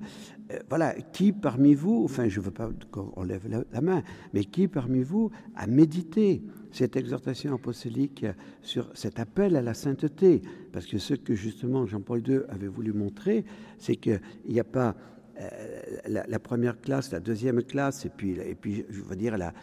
euh, 0.51 0.59
voilà, 0.69 0.93
qui 0.93 1.31
parmi 1.31 1.73
vous, 1.73 2.03
enfin 2.03 2.27
je 2.27 2.39
ne 2.39 2.45
veux 2.45 2.51
pas 2.51 2.69
qu'on 2.91 3.23
lève 3.23 3.47
la, 3.71 3.81
main, 3.81 4.03
mais 4.33 4.45
qui 4.45 4.67
parmi 4.67 5.03
vous 5.03 5.31
a 5.55 5.67
médité 5.67 6.43
cette 6.71 6.95
exhortation 6.95 7.53
apostolique 7.53 8.25
sur 8.61 8.89
cet 8.95 9.19
appel 9.19 9.55
à 9.55 9.61
la 9.61 9.73
sainteté? 9.73 10.41
Parce 10.71 10.85
que 10.85 10.97
ce 10.97 11.13
que 11.13 11.35
justement 11.35 11.85
Jean-Paul 11.85 12.27
II 12.27 12.39
avait 12.49 12.67
voulu 12.67 12.93
montrer, 12.93 13.45
c'est 13.77 13.95
qu'il 13.95 14.21
n'y 14.47 14.59
a 14.59 14.65
pas 14.65 14.95
euh, 15.39 15.81
la, 16.07 16.39
première 16.39 16.79
classe, 16.79 17.11
la 17.11 17.19
deuxième 17.19 17.63
classe, 17.63 18.05
et 18.05 18.09
puis, 18.09 18.31
et 18.31 18.55
puis 18.55 18.85
je 18.89 19.01
veux 19.01 19.15
dire 19.15 19.37
la, 19.37 19.53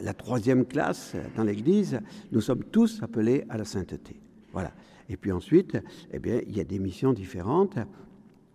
la 0.00 0.14
troisième 0.14 0.64
classe 0.66 1.14
dans 1.36 1.44
l'Église, 1.44 2.00
nous 2.32 2.40
sommes 2.40 2.64
tous 2.64 3.02
appelés 3.02 3.44
à 3.48 3.58
la 3.58 3.64
sainteté. 3.64 4.20
Voilà. 4.52 4.72
Et 5.08 5.16
puis 5.16 5.32
ensuite, 5.32 5.78
eh 6.12 6.18
bien, 6.18 6.40
il 6.46 6.56
y 6.56 6.60
a 6.60 6.64
des 6.64 6.78
missions 6.78 7.12
différentes 7.12 7.78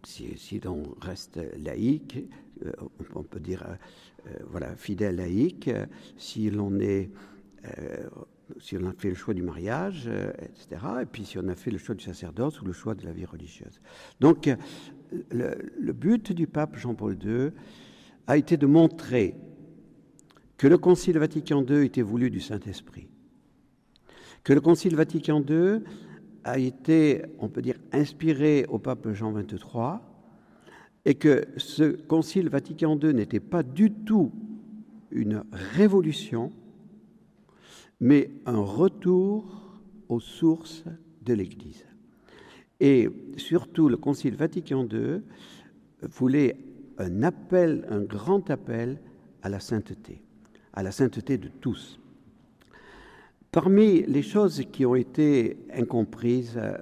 si, 0.03 0.38
si 0.38 0.59
l'on 0.59 0.83
reste 1.01 1.39
laïque, 1.57 2.19
euh, 2.65 2.71
on 3.15 3.23
peut 3.23 3.39
dire 3.39 3.63
euh, 4.27 4.31
voilà, 4.49 4.75
fidèle 4.75 5.17
laïque, 5.17 5.69
si 6.17 6.49
l'on 6.49 6.79
est 6.79 7.09
si 8.60 8.77
on 8.77 8.86
a 8.86 8.94
fait 8.94 9.10
le 9.10 9.15
choix 9.15 9.34
du 9.34 9.41
mariage, 9.41 10.10
etc., 10.41 10.82
et 11.01 11.06
puis 11.06 11.25
si 11.25 11.38
on 11.38 11.48
a 11.48 11.56
fait 11.56 11.72
le 11.72 11.77
choix 11.77 11.96
du 11.96 12.03
sacerdoce 12.03 12.62
ou 12.62 12.65
le 12.65 12.74
choix 12.74 12.96
de 12.96 13.06
la 13.06 13.12
vie 13.12 13.25
religieuse. 13.25 13.82
Donc, 14.20 14.50
le, 15.32 15.56
le 15.79 15.94
but 15.94 16.32
du 16.32 16.48
pape 16.48 16.77
Jean-Paul 16.77 17.18
II 17.24 17.51
a 18.27 18.38
été 18.38 18.58
de 18.58 18.65
montrer 18.65 19.36
que 20.58 20.68
le 20.68 20.77
Concile 20.77 21.18
Vatican 21.18 21.65
II 21.65 21.86
était 21.86 22.01
voulu 22.01 22.29
du 22.29 22.41
Saint-Esprit, 22.41 23.08
que 24.44 24.53
le 24.53 24.62
Concile 24.62 24.96
Vatican 24.96 25.44
II 25.48 25.82
a 26.44 26.60
été, 26.60 27.24
on 27.39 27.50
peut 27.50 27.62
dire, 27.62 27.77
inspiré 27.91 28.65
au 28.70 28.77
pape 28.77 29.12
Jean 29.13 29.32
XXIII, 29.32 30.00
et 31.06 31.15
que 31.15 31.46
ce 31.58 31.84
Concile 31.84 32.50
Vatican 32.50 33.00
II 33.01 33.13
n'était 33.13 33.39
pas 33.39 33.63
du 33.63 33.91
tout 33.91 34.32
une 35.12 35.44
révolution, 35.75 36.51
mais 38.00 38.32
un 38.46 38.60
retour 38.60 39.82
aux 40.08 40.20
sources 40.20 40.84
de 41.24 41.34
l'Église. 41.34 41.86
Et 42.79 43.10
surtout, 43.38 43.89
le 43.89 43.98
Concile 43.98 44.36
Vatican 44.36 44.88
II 44.89 45.22
voulait 46.01 46.58
un 46.98 47.24
appel, 47.24 47.86
un 47.89 48.01
grand 48.01 48.50
appel 48.50 49.00
à 49.41 49.50
la 49.50 49.60
sainteté, 49.60 50.22
à 50.74 50.84
la 50.84 50.91
sainteté 50.91 51.38
de 51.38 51.48
tous. 51.48 52.00
Parmi 53.51 54.03
les 54.03 54.22
choses 54.22 54.63
qui 54.72 54.86
ont 54.86 54.96
été 54.96 55.58
incomprises 55.74 56.58
euh, 56.58 56.77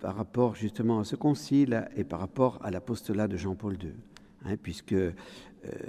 par 0.00 0.16
rapport 0.16 0.56
justement 0.56 0.98
à 0.98 1.04
ce 1.04 1.14
concile 1.14 1.88
et 1.96 2.02
par 2.02 2.18
rapport 2.18 2.58
à 2.64 2.72
l'apostolat 2.72 3.28
de 3.28 3.36
Jean-Paul 3.36 3.74
II, 3.74 3.92
hein, 4.44 4.56
puisque 4.60 4.94
euh, 4.94 5.12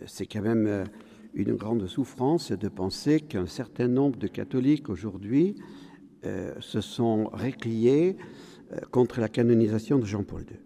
c'est 0.06 0.28
quand 0.28 0.44
même 0.44 0.68
euh, 0.68 0.86
une 1.34 1.56
grande 1.56 1.88
souffrance 1.88 2.52
de 2.52 2.68
penser 2.68 3.20
qu'un 3.20 3.48
certain 3.48 3.88
nombre 3.88 4.18
de 4.18 4.28
catholiques 4.28 4.90
aujourd'hui 4.90 5.56
se 6.60 6.80
sont 6.80 7.30
récliés 7.34 8.16
contre 8.92 9.20
la 9.20 9.28
canonisation 9.28 10.00
de 10.00 10.06
Jean-Paul 10.06 10.44
II. 10.44 10.58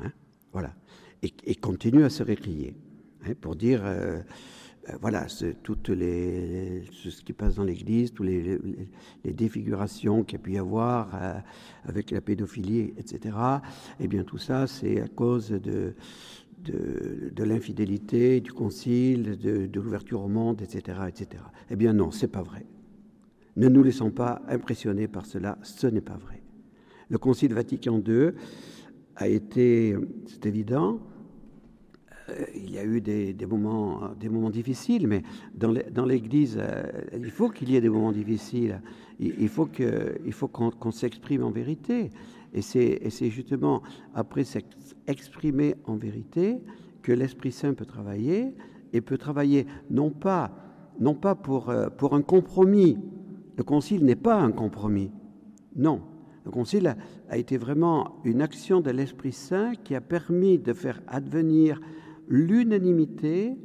Hein, 0.00 0.12
voilà. 0.52 0.74
Et, 1.22 1.32
et, 1.44 1.56
continuent 1.56 2.04
à 2.04 2.10
se 2.10 2.22
récrier 2.22 2.76
hein, 3.24 3.32
pour 3.40 3.56
dire 3.56 3.82
euh, 4.90 4.96
voilà, 5.00 5.26
toutes 5.62 5.90
les, 5.90 6.82
ce 6.90 7.22
qui 7.22 7.32
passe 7.32 7.54
dans 7.54 7.62
l'Église, 7.62 8.12
toutes 8.12 8.26
les, 8.26 8.58
défigurations 9.24 10.24
qu'il 10.24 10.38
y 10.38 10.40
a 10.40 10.44
pu 10.44 10.52
y 10.54 10.58
avoir 10.58 11.14
euh, 11.14 11.34
avec 11.84 12.10
la 12.10 12.20
pédophilie, 12.20 12.92
etc. 12.96 13.36
Eh 14.00 14.08
bien, 14.08 14.24
tout 14.24 14.38
ça, 14.38 14.66
c'est 14.66 15.00
à 15.00 15.06
cause 15.06 15.50
de, 15.50 15.94
de, 16.64 17.30
de 17.34 17.44
l'infidélité, 17.44 18.40
du 18.40 18.52
concile, 18.52 19.36
de, 19.38 19.66
de 19.66 19.80
l'ouverture 19.80 20.22
au 20.22 20.28
monde, 20.28 20.62
etc., 20.62 21.00
etc. 21.08 21.42
Eh 21.70 21.76
bien, 21.76 21.92
non, 21.92 22.10
c'est 22.10 22.28
pas 22.28 22.42
vrai. 22.42 22.66
Ne 23.56 23.68
nous 23.68 23.82
laissons 23.82 24.10
pas 24.10 24.42
impressionner 24.48 25.08
par 25.08 25.26
cela, 25.26 25.58
ce 25.62 25.86
n'est 25.86 26.00
pas 26.00 26.16
vrai. 26.16 26.42
Le 27.08 27.18
Concile 27.18 27.52
Vatican 27.52 28.00
II 28.06 28.30
a 29.16 29.28
été, 29.28 29.94
c'est 30.26 30.46
évident, 30.46 31.00
euh, 32.28 32.44
il 32.54 32.70
y 32.70 32.78
a 32.78 32.84
eu 32.84 33.00
des, 33.00 33.34
moments, 33.46 34.10
des 34.18 34.28
moments 34.28 34.50
difficiles, 34.50 35.06
mais 35.06 35.22
dans 35.54 36.04
l'Église, 36.06 36.56
euh, 36.58 36.84
il 37.14 37.30
faut 37.30 37.48
qu'il 37.48 37.70
y 37.70 37.76
ait 37.76 37.80
des 37.80 37.88
moments 37.88 38.12
difficiles. 38.12 38.80
Il, 39.20 39.48
faut 39.48 39.66
qu'on 40.48 40.90
s'exprime 40.90 41.44
en 41.44 41.50
vérité. 41.50 42.10
Et 42.54 42.60
c'est 42.60 43.30
justement 43.30 43.82
après 44.14 44.44
s'exprimer 44.44 45.74
en 45.86 45.96
vérité 45.96 46.60
que 47.02 47.12
l'Esprit 47.12 47.52
Saint 47.52 47.74
peut 47.74 47.86
travailler 47.86 48.54
et 48.92 49.00
peut 49.00 49.18
travailler 49.18 49.66
non 49.90 50.10
pas, 50.10 50.52
non 51.00 51.14
pas 51.14 51.34
pour, 51.34 51.70
euh, 51.70 51.88
pour 51.88 52.14
un 52.14 52.22
compromis. 52.22 52.98
Le 53.56 53.64
Concile 53.64 54.04
n'est 54.04 54.16
pas 54.16 54.38
un 54.38 54.52
compromis. 54.52 55.10
Non. 55.76 56.02
Le 56.44 56.50
Concile 56.50 56.96
a 57.28 57.38
été 57.38 57.56
vraiment 57.56 58.20
une 58.24 58.42
action 58.42 58.80
de 58.80 58.90
l'Esprit 58.90 59.32
Saint 59.32 59.74
qui 59.74 59.94
a 59.94 60.00
permis 60.00 60.58
de 60.58 60.72
faire 60.72 61.00
advenir 61.06 61.80
l'unanimité 62.28 63.56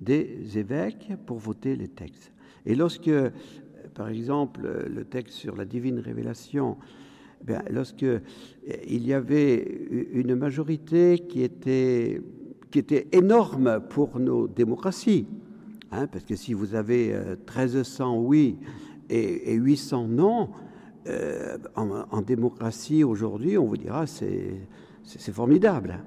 des 0.00 0.58
évêques 0.58 1.12
pour 1.26 1.38
voter 1.38 1.76
les 1.76 1.88
textes. 1.88 2.32
Et 2.66 2.74
lorsque, 2.74 3.10
par 3.94 4.08
exemple, 4.08 4.86
le 4.88 5.04
texte 5.04 5.36
sur 5.36 5.56
la 5.56 5.64
divine 5.64 5.98
révélation, 5.98 6.76
eh 7.48 7.72
lorsque 7.72 8.06
il 8.86 9.06
y 9.06 9.12
avait 9.12 9.58
une 10.12 10.34
majorité 10.34 11.18
qui 11.18 11.42
était, 11.42 12.20
qui 12.70 12.78
était 12.78 13.08
énorme 13.12 13.80
pour 13.88 14.18
nos 14.18 14.46
démocraties, 14.46 15.26
hein, 15.90 16.06
parce 16.06 16.24
que 16.24 16.36
si 16.36 16.54
vous 16.54 16.74
avez 16.74 17.14
1300 17.46 18.14
euh, 18.14 18.20
oui 18.20 18.58
et, 19.10 19.54
800 19.54 20.08
non, 20.08 20.50
euh, 21.08 21.58
en, 21.74 22.22
démocratie 22.22 23.04
aujourd'hui, 23.04 23.58
on 23.58 23.66
vous 23.66 23.76
dira 23.76 24.06
c'est 24.06 25.32
formidable. 25.32 25.98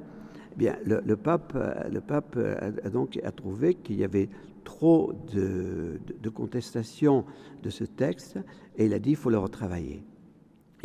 Bien, 0.56 0.78
le, 0.86 1.16
pape, 1.18 1.58
le 1.92 2.00
pape 2.00 2.38
a, 2.38 2.90
donc 2.90 3.20
a 3.22 3.32
trouvé 3.32 3.74
qu'il 3.76 3.98
y 3.98 4.06
avait 4.06 4.30
trop 4.64 5.12
de, 5.34 6.00
de, 6.22 6.30
contestation 6.30 7.26
de 7.62 7.70
ce 7.70 7.84
texte 7.84 8.40
et 8.78 8.86
il 8.86 8.94
a 8.94 9.00
dit 9.00 9.10
qu'il 9.10 9.18
faut 9.18 9.30
le 9.30 9.38
retravailler. 9.38 10.06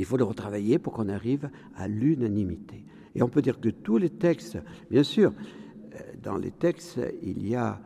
Il 0.01 0.07
faut 0.07 0.17
le 0.17 0.25
retravailler 0.25 0.79
pour 0.79 0.95
qu'on 0.95 1.11
arrive 1.11 1.51
à 1.77 1.87
l'unanimité. 1.87 2.87
Et 3.15 3.23
on 3.23 3.29
peut 3.29 3.43
dire 3.43 3.61
que 3.61 3.69
tous 3.69 3.99
les 3.99 4.09
textes, 4.09 4.57
bien 4.91 5.03
sûr, 5.03 5.35
euh, 5.95 5.99
dans 6.23 6.39
les 6.39 6.53
textes, 6.53 6.99
il 7.23 7.47
y 7.47 7.55
a 7.55 7.79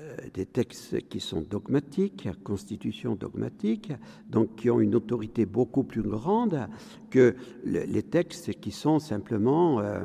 euh, 0.00 0.16
des 0.32 0.46
textes 0.46 1.08
qui 1.08 1.18
sont 1.18 1.40
dogmatiques, 1.40 2.28
constitution 2.44 3.16
dogmatique, 3.16 3.92
donc 4.28 4.54
qui 4.54 4.70
ont 4.70 4.78
une 4.78 4.94
autorité 4.94 5.44
beaucoup 5.44 5.82
plus 5.82 6.02
grande 6.02 6.68
que 7.10 7.34
les 7.64 8.04
textes 8.04 8.60
qui 8.60 8.70
sont 8.70 9.00
simplement 9.00 9.80
euh, 9.80 10.04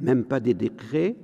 même 0.00 0.24
pas 0.24 0.40
des 0.40 0.54
décrets. 0.54 1.14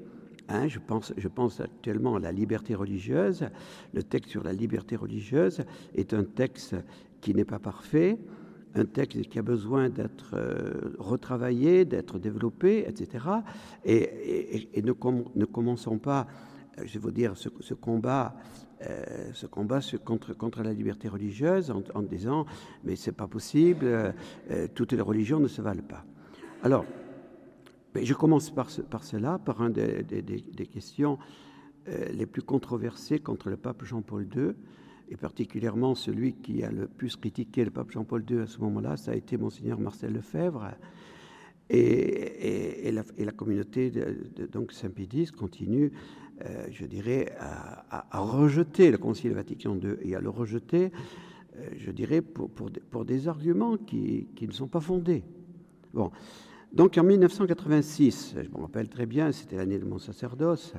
Hein, 0.48 0.68
je, 0.68 0.78
pense, 0.78 1.12
je 1.16 1.26
pense 1.26 1.58
actuellement 1.58 2.14
à 2.14 2.20
la 2.20 2.30
liberté 2.30 2.76
religieuse. 2.76 3.48
Le 3.92 4.04
texte 4.04 4.30
sur 4.30 4.44
la 4.44 4.52
liberté 4.52 4.94
religieuse 4.94 5.64
est 5.96 6.14
un 6.14 6.22
texte 6.22 6.76
qui 7.20 7.34
n'est 7.34 7.44
pas 7.44 7.58
parfait, 7.58 8.16
un 8.76 8.84
texte 8.84 9.20
qui 9.28 9.38
a 9.38 9.42
besoin 9.42 9.88
d'être 9.88 10.34
euh, 10.34 10.94
retravaillé, 10.98 11.84
d'être 11.84 12.18
développé, 12.18 12.84
etc. 12.86 13.24
Et, 13.84 14.82
ne, 14.82 14.92
commençons 15.44 15.98
pas 15.98 16.26
je 16.84 16.92
vais 16.92 16.98
vous 16.98 17.10
dire, 17.10 17.32
ce, 17.38 17.72
combat, 17.72 18.36
ce 19.32 19.46
combat 19.46 19.80
contre, 20.04 20.34
contre 20.34 20.62
la 20.62 20.74
liberté 20.74 21.08
religieuse 21.08 21.70
en, 21.70 22.02
disant, 22.02 22.44
mais 22.84 22.96
c'est 22.96 23.12
pas 23.12 23.26
possible, 23.26 24.14
toutes 24.74 24.92
les 24.92 25.00
religions 25.00 25.40
ne 25.40 25.48
se 25.48 25.62
valent 25.62 25.80
pas. 25.88 26.04
Alors, 26.62 26.84
je 27.94 28.12
commence 28.12 28.50
par, 28.50 28.68
cela, 28.68 29.38
par 29.38 29.62
un 29.62 29.70
des, 29.70 30.02
des 30.02 30.66
questions 30.66 31.18
les 32.12 32.26
plus 32.26 32.42
controversées 32.42 33.20
contre 33.20 33.48
le 33.48 33.56
pape 33.56 33.82
Jean-Paul 33.82 34.28
II 34.36 34.52
et 35.08 35.16
particulièrement 35.16 35.94
celui 35.94 36.34
qui 36.34 36.62
a 36.62 36.70
le 36.70 36.88
plus 36.88 37.16
critiqué 37.16 37.64
le 37.64 37.70
pape 37.70 37.90
Jean-Paul 37.90 38.24
II 38.28 38.40
à 38.40 38.46
ce 38.46 38.58
moment-là, 38.60 38.96
ça 38.96 39.12
a 39.12 39.14
été 39.14 39.36
monseigneur 39.36 39.78
Marcel 39.78 40.12
Lefebvre. 40.12 40.72
Et, 41.68 42.92
la, 42.92 43.32
communauté 43.32 43.90
de, 43.90 44.46
donc 44.46 44.72
Saint-Pédis 44.72 45.32
continue, 45.32 45.92
euh, 46.44 46.66
je 46.70 46.86
dirais, 46.86 47.34
à, 47.40 48.20
rejeter 48.20 48.90
le 48.90 48.98
Concile 48.98 49.32
Vatican 49.32 49.76
II 49.76 49.96
et 50.00 50.14
à 50.14 50.20
le 50.20 50.30
rejeter, 50.30 50.92
euh, 51.56 51.68
je 51.76 51.90
dirais, 51.90 52.22
pour, 52.22 53.04
des 53.04 53.26
arguments 53.26 53.76
qui, 53.76 54.28
qui, 54.36 54.46
ne 54.46 54.52
sont 54.52 54.68
pas 54.68 54.80
fondés. 54.80 55.24
Bon. 55.92 56.12
Donc 56.72 56.98
en 56.98 57.04
1986, 57.04 58.36
je 58.36 58.48
me 58.48 58.62
rappelle 58.62 58.88
très 58.88 59.06
bien, 59.06 59.32
c'était 59.32 59.56
l'année 59.56 59.78
de 59.78 59.84
mon 59.84 59.98
sacerdoce, 59.98 60.74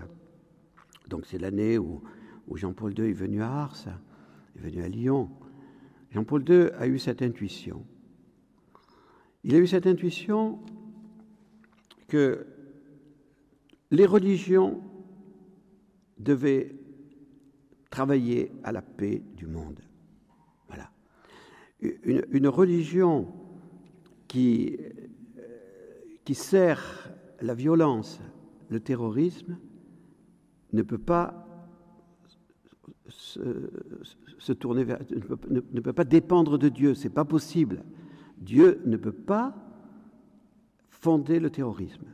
donc 1.10 1.26
c'est 1.26 1.40
l'année 1.40 1.78
où, 1.78 2.02
où 2.48 2.56
Jean-Paul 2.56 2.98
II 2.98 3.10
est 3.10 3.14
venu 3.14 3.42
à 3.42 3.52
Ars 3.52 3.88
venu 4.58 4.84
à 4.84 4.88
Lyon. 4.88 5.30
Jean-Paul 6.12 6.44
II 6.48 6.70
a 6.78 6.88
eu 6.88 7.00
cette 7.00 7.22
intuition. 7.22 7.86
Il 9.44 9.56
a 9.56 9.60
eu 9.60 9.68
cette 9.68 9.88
intuition 9.88 10.60
que 12.08 12.46
les 13.92 14.06
religions 14.06 14.82
devaient 16.18 16.76
travailler 17.90 18.52
à 18.64 18.72
la 18.72 18.82
paix 18.82 19.22
du 19.36 19.48
monde. 19.48 19.80
Voilà. 20.68 20.92
Une, 21.82 22.48
religion 22.48 23.28
qui, 24.28 24.78
qui 26.26 26.36
sert 26.36 27.12
la 27.42 27.54
violence, 27.54 28.20
le 28.70 28.80
terrorisme, 28.80 29.58
ne 30.74 30.82
peut 30.82 30.98
pas 30.98 31.47
se, 33.08 34.54
tourner 34.54 34.84
vers, 34.84 35.00
ne 35.50 35.80
peut, 35.80 35.94
pas 35.94 36.04
dépendre 36.04 36.58
de 36.58 36.70
Dieu, 36.70 36.94
c'est 36.94 37.10
pas 37.10 37.26
possible. 37.26 37.84
Dieu 38.38 38.82
ne 38.86 38.98
peut 38.98 39.12
pas 39.12 39.56
fonder 40.90 41.40
le 41.40 41.50
terrorisme. 41.50 42.06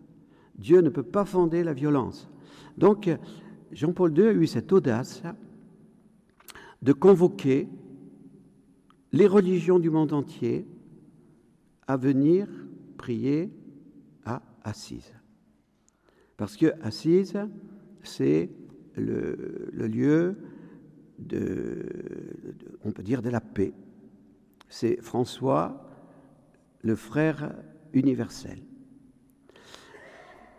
Dieu 0.57 0.81
ne 0.81 0.89
peut 0.89 1.03
pas 1.03 1.25
fonder 1.25 1.63
la 1.63 1.73
violence. 1.73 2.29
Donc, 2.77 3.09
Jean-Paul 3.71 4.17
II 4.17 4.27
a 4.27 4.33
eu 4.33 4.47
cette 4.47 4.71
audace 4.71 5.23
de 6.81 6.93
convoquer 6.93 7.67
les 9.11 9.27
religions 9.27 9.79
du 9.79 9.89
monde 9.89 10.13
entier 10.13 10.67
à 11.87 11.97
venir 11.97 12.47
prier 12.97 13.51
à 14.25 14.41
Assise. 14.63 15.13
Parce 16.37 16.57
que 16.57 16.73
Assise, 16.81 17.37
c'est 18.03 18.49
le, 18.95 19.71
lieu 19.73 20.37
de, 21.19 21.85
on 22.83 22.91
peut 22.91 23.03
dire, 23.03 23.21
de 23.21 23.29
la 23.29 23.41
paix. 23.41 23.73
C'est 24.69 25.01
François, 25.01 25.87
le 26.81 26.95
frère 26.95 27.55
universel. 27.93 28.59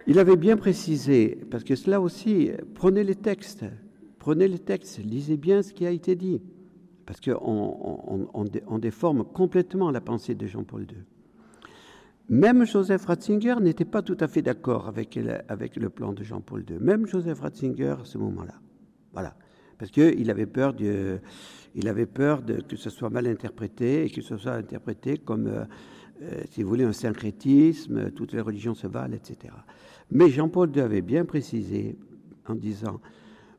Il 0.06 0.18
avait 0.18 0.36
bien 0.36 0.56
précisé, 0.56 1.38
parce 1.50 1.64
que 1.64 1.76
cela 1.76 2.00
aussi, 2.00 2.50
prenez 2.74 3.04
les 3.04 3.14
textes, 3.14 3.64
prenez 4.18 4.48
les 4.48 4.58
textes, 4.58 4.98
lisez 4.98 5.36
bien 5.36 5.62
ce 5.62 5.72
qui 5.72 5.86
a 5.86 5.90
été 5.90 6.14
dit, 6.14 6.42
parce 7.06 7.20
qu'on 7.20 8.28
on, 8.34 8.78
déforme 8.78 9.24
complètement 9.24 9.90
la 9.90 10.00
pensée 10.00 10.34
de 10.34 10.46
Jean-Paul 10.46 10.82
II. 10.82 10.98
Même 12.28 12.66
Joseph 12.66 13.04
Ratzinger 13.06 13.56
n'était 13.60 13.84
pas 13.84 14.02
tout 14.02 14.16
à 14.20 14.28
fait 14.28 14.42
d'accord 14.42 14.88
avec, 14.88 15.18
avec 15.48 15.76
le 15.76 15.90
plan 15.90 16.12
de 16.12 16.22
Jean-Paul 16.22 16.64
II. 16.68 16.78
Même 16.80 17.06
Joseph 17.06 17.40
Ratzinger 17.40 17.96
à 18.00 18.04
ce 18.04 18.16
moment-là. 18.18 18.54
Voilà 19.12 19.34
parce 19.78 19.90
qu'il 19.90 20.30
avait 20.30 20.46
peur, 20.46 20.74
de, 20.74 21.18
il 21.74 21.88
avait 21.88 22.06
peur 22.06 22.42
que 22.44 22.76
ce 22.76 22.90
soit 22.90 23.10
mal 23.10 23.26
interprété 23.26 24.04
et 24.04 24.10
que 24.10 24.22
ce 24.22 24.36
soit 24.36 24.52
interprété 24.52 25.18
comme, 25.18 25.46
euh, 25.46 25.64
euh, 26.22 26.42
si 26.50 26.62
vous 26.62 26.68
voulez, 26.68 26.84
un 26.84 26.92
syncrétisme, 26.92 28.10
toutes 28.12 28.32
les 28.32 28.40
religions 28.40 28.74
se 28.74 28.86
valent, 28.86 29.14
etc. 29.14 29.54
Mais 30.10 30.30
Jean-Paul 30.30 30.74
II 30.74 30.80
avait 30.82 31.02
bien 31.02 31.24
précisé 31.24 31.98
en 32.46 32.54
disant, 32.54 33.00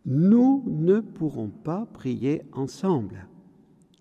nous 0.06 0.64
ne 0.68 1.00
pourrons 1.00 1.50
pas 1.50 1.88
prier 1.92 2.44
ensemble. 2.54 3.28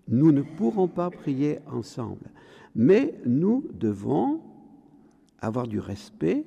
Nous 0.07 0.31
ne 0.31 0.43
pourrons 0.43 0.87
pas 0.87 1.09
prier 1.09 1.59
ensemble. 1.65 2.29
Mais 2.75 3.19
nous 3.25 3.65
devons 3.73 4.41
avoir 5.39 5.67
du 5.67 5.79
respect 5.79 6.45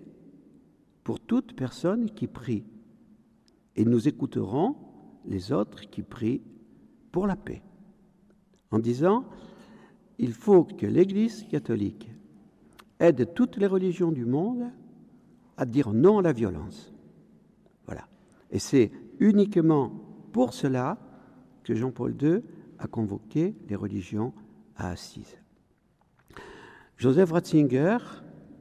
pour 1.03 1.21
toute 1.21 1.57
personne 1.57 2.11
qui 2.11 2.27
prie. 2.27 2.65
Et 3.77 3.85
nous 3.85 4.09
écouterons 4.09 4.77
les 5.29 5.53
autres 5.53 5.89
qui 5.91 6.03
prient 6.03 6.43
pour 7.13 7.27
la 7.27 7.37
paix, 7.37 7.63
en 8.71 8.79
disant, 8.79 9.25
il 10.19 10.33
faut 10.33 10.65
que 10.65 10.87
l'Église 10.87 11.45
catholique 11.49 12.11
aide 12.99 13.33
toutes 13.35 13.57
les 13.57 13.67
religions 13.67 14.11
du 14.11 14.25
monde 14.25 14.71
à 15.57 15.65
dire 15.65 15.93
non 15.93 16.19
à 16.19 16.23
la 16.23 16.33
violence. 16.33 16.93
Voilà. 17.87 18.09
Et 18.51 18.59
c'est 18.59 18.91
uniquement 19.21 19.91
pour 20.33 20.53
cela 20.55 20.99
que 21.63 21.75
Jean-Paul 21.75 22.17
II 22.21 22.41
a 22.79 22.87
convoqué 22.87 23.55
les 23.69 23.77
religions 23.77 24.33
à 24.77 24.91
Assise. 24.91 25.37
Joseph 26.97 27.31
Ratzinger, 27.31 27.99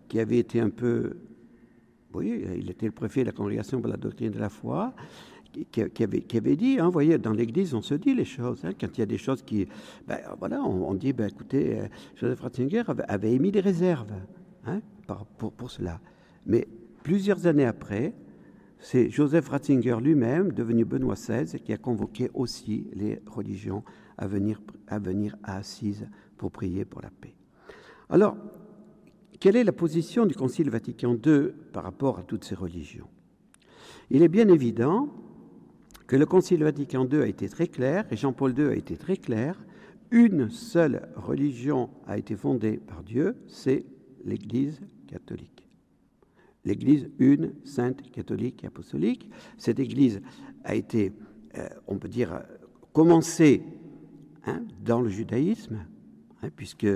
qui 0.07 0.19
avait 0.19 0.37
été 0.37 0.59
un 0.59 0.69
peu, 0.69 1.17
oui, 2.13 2.45
il 2.57 2.69
était 2.69 2.85
le 2.85 2.91
préfet 2.91 3.21
de 3.21 3.27
la 3.27 3.31
congrégation 3.31 3.81
pour 3.81 3.89
la 3.89 3.97
doctrine 3.97 4.31
de 4.31 4.39
la 4.39 4.49
foi, 4.49 4.93
qui, 5.65 5.81
avait, 6.03 6.21
qui, 6.21 6.37
avait, 6.37 6.55
dit, 6.55 6.79
hein, 6.79 6.89
voyez, 6.89 7.17
dans 7.17 7.31
l'Église, 7.31 7.73
on 7.73 7.81
se 7.81 7.93
dit 7.95 8.13
les 8.13 8.25
choses. 8.25 8.63
Hein, 8.65 8.71
quand 8.79 8.97
il 8.97 8.99
y 8.99 9.03
a 9.03 9.07
des 9.07 9.17
choses 9.17 9.41
qui... 9.41 9.67
Ben, 10.07 10.19
voilà, 10.39 10.61
on, 10.63 10.93
dit, 10.93 11.13
ben, 11.13 11.27
écoutez, 11.27 11.79
euh, 11.79 11.87
Joseph 12.15 12.41
Ratzinger 12.41 12.83
avait, 13.07 13.33
émis 13.33 13.51
des 13.51 13.59
réserves 13.59 14.11
hein, 14.65 14.81
pour, 15.37 15.51
pour, 15.51 15.71
cela. 15.71 15.99
Mais 16.45 16.67
plusieurs 17.03 17.47
années 17.47 17.65
après, 17.65 18.13
c'est 18.79 19.09
Joseph 19.09 19.49
Ratzinger 19.49 19.97
lui-même, 20.01 20.51
devenu 20.51 20.85
Benoît 20.85 21.15
XVI, 21.15 21.59
qui 21.59 21.73
a 21.73 21.77
convoqué 21.77 22.29
aussi 22.33 22.87
les 22.93 23.21
religions 23.25 23.83
à 24.17 24.27
venir, 24.27 24.61
à 24.87 24.99
venir 24.99 25.35
à 25.43 25.57
Assise 25.57 26.07
pour 26.37 26.51
prier 26.51 26.85
pour 26.85 27.01
la 27.01 27.09
paix. 27.09 27.33
Alors, 28.09 28.37
quelle 29.39 29.55
est 29.55 29.63
la 29.63 29.71
position 29.71 30.25
du 30.25 30.35
Concile 30.35 30.69
Vatican 30.69 31.15
II 31.25 31.49
par 31.71 31.83
rapport 31.83 32.19
à 32.19 32.23
toutes 32.23 32.43
ces 32.43 32.55
religions? 32.55 33.07
Il 34.09 34.23
est 34.23 34.29
bien 34.29 34.47
évident 34.47 35.09
que 36.07 36.15
le 36.15 36.25
Concile 36.25 36.63
Vatican 36.63 37.07
II 37.07 37.19
a 37.19 37.27
été 37.27 37.49
très 37.49 37.67
clair, 37.67 38.05
et 38.09 38.15
Jean-Paul 38.15 38.57
II 38.57 38.67
a 38.67 38.75
été 38.75 38.95
très 38.95 39.17
clair, 39.17 39.59
une 40.09 40.49
seule 40.49 41.09
religion 41.15 41.89
a 42.07 42.17
été 42.17 42.35
fondée 42.35 42.77
par 42.77 43.03
Dieu, 43.03 43.35
c'est 43.47 43.85
l'Église 44.23 44.79
catholique. 45.07 45.67
L'Église 46.63 47.09
une, 47.19 47.53
sainte, 47.65 48.09
catholique 48.11 48.63
et 48.63 48.67
apostolique. 48.67 49.29
Cette 49.57 49.79
Église 49.79 50.21
a 50.63 50.75
été, 50.75 51.11
euh, 51.57 51.67
on 51.87 51.97
peut 51.97 52.07
dire, 52.07 52.41
commencée 52.93 53.61
hein, 54.45 54.63
dans 54.83 55.01
le 55.01 55.09
judaïsme, 55.09 55.85
hein, 56.41 56.49
puisque, 56.55 56.87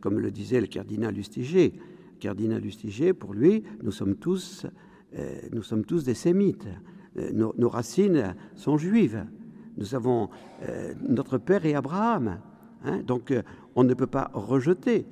comme 0.00 0.18
le 0.18 0.30
disait 0.30 0.60
le 0.60 0.66
cardinal 0.66 1.14
Lustiger, 1.14 1.74
cardinal 2.18 2.62
Lustiger, 2.62 3.12
pour 3.12 3.34
lui, 3.34 3.62
nous 3.82 3.92
sommes 3.92 4.16
tous, 4.16 4.66
euh, 5.16 5.40
nous 5.52 5.62
sommes 5.62 5.84
tous 5.84 6.04
des 6.04 6.14
sémites. 6.14 6.66
Euh, 7.16 7.30
nos, 7.32 7.68
racines 7.68 8.34
sont 8.54 8.76
juives. 8.76 9.24
Nous 9.76 9.94
avons 9.94 10.30
euh, 10.68 10.94
notre 11.00 11.38
père 11.38 11.64
et 11.66 11.74
Abraham. 11.74 12.40
Hein. 12.84 13.00
donc 13.00 13.30
euh, 13.30 13.42
on 13.74 13.84
ne 13.84 13.94
peut 13.94 14.06
pas 14.06 14.30
rejeter. 14.34 15.06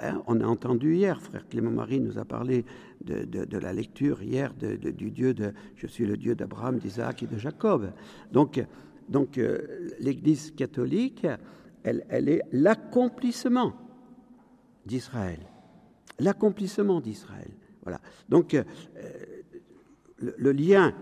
Hein. 0.00 0.22
on 0.26 0.40
a 0.40 0.46
entendu 0.46 0.94
hier, 0.94 1.20
frère 1.20 1.48
Clément 1.48 1.70
Marie 1.70 2.00
nous 2.00 2.18
a 2.18 2.24
parlé 2.24 2.64
de, 3.04 3.58
la 3.58 3.72
lecture 3.72 4.22
hier 4.22 4.54
du 4.54 5.10
Dieu 5.10 5.34
de 5.34 5.52
Je 5.74 5.86
suis 5.88 6.06
le 6.06 6.16
Dieu 6.16 6.34
d'Abraham, 6.34 6.78
d'Isaac 6.78 7.22
et 7.22 7.26
de 7.26 7.38
Jacob. 7.38 7.90
Donc, 8.30 8.64
donc 9.08 9.40
l'Église 9.98 10.52
catholique, 10.52 11.26
elle, 11.82 12.04
elle 12.08 12.28
est 12.28 12.42
l'accomplissement 12.52 13.72
d'Israël. 14.86 15.40
L'accomplissement 16.20 17.00
d'Israël. 17.00 17.50
Voilà. 17.82 18.00
Donc 18.28 18.56
le, 20.22 20.52
lien 20.52 20.94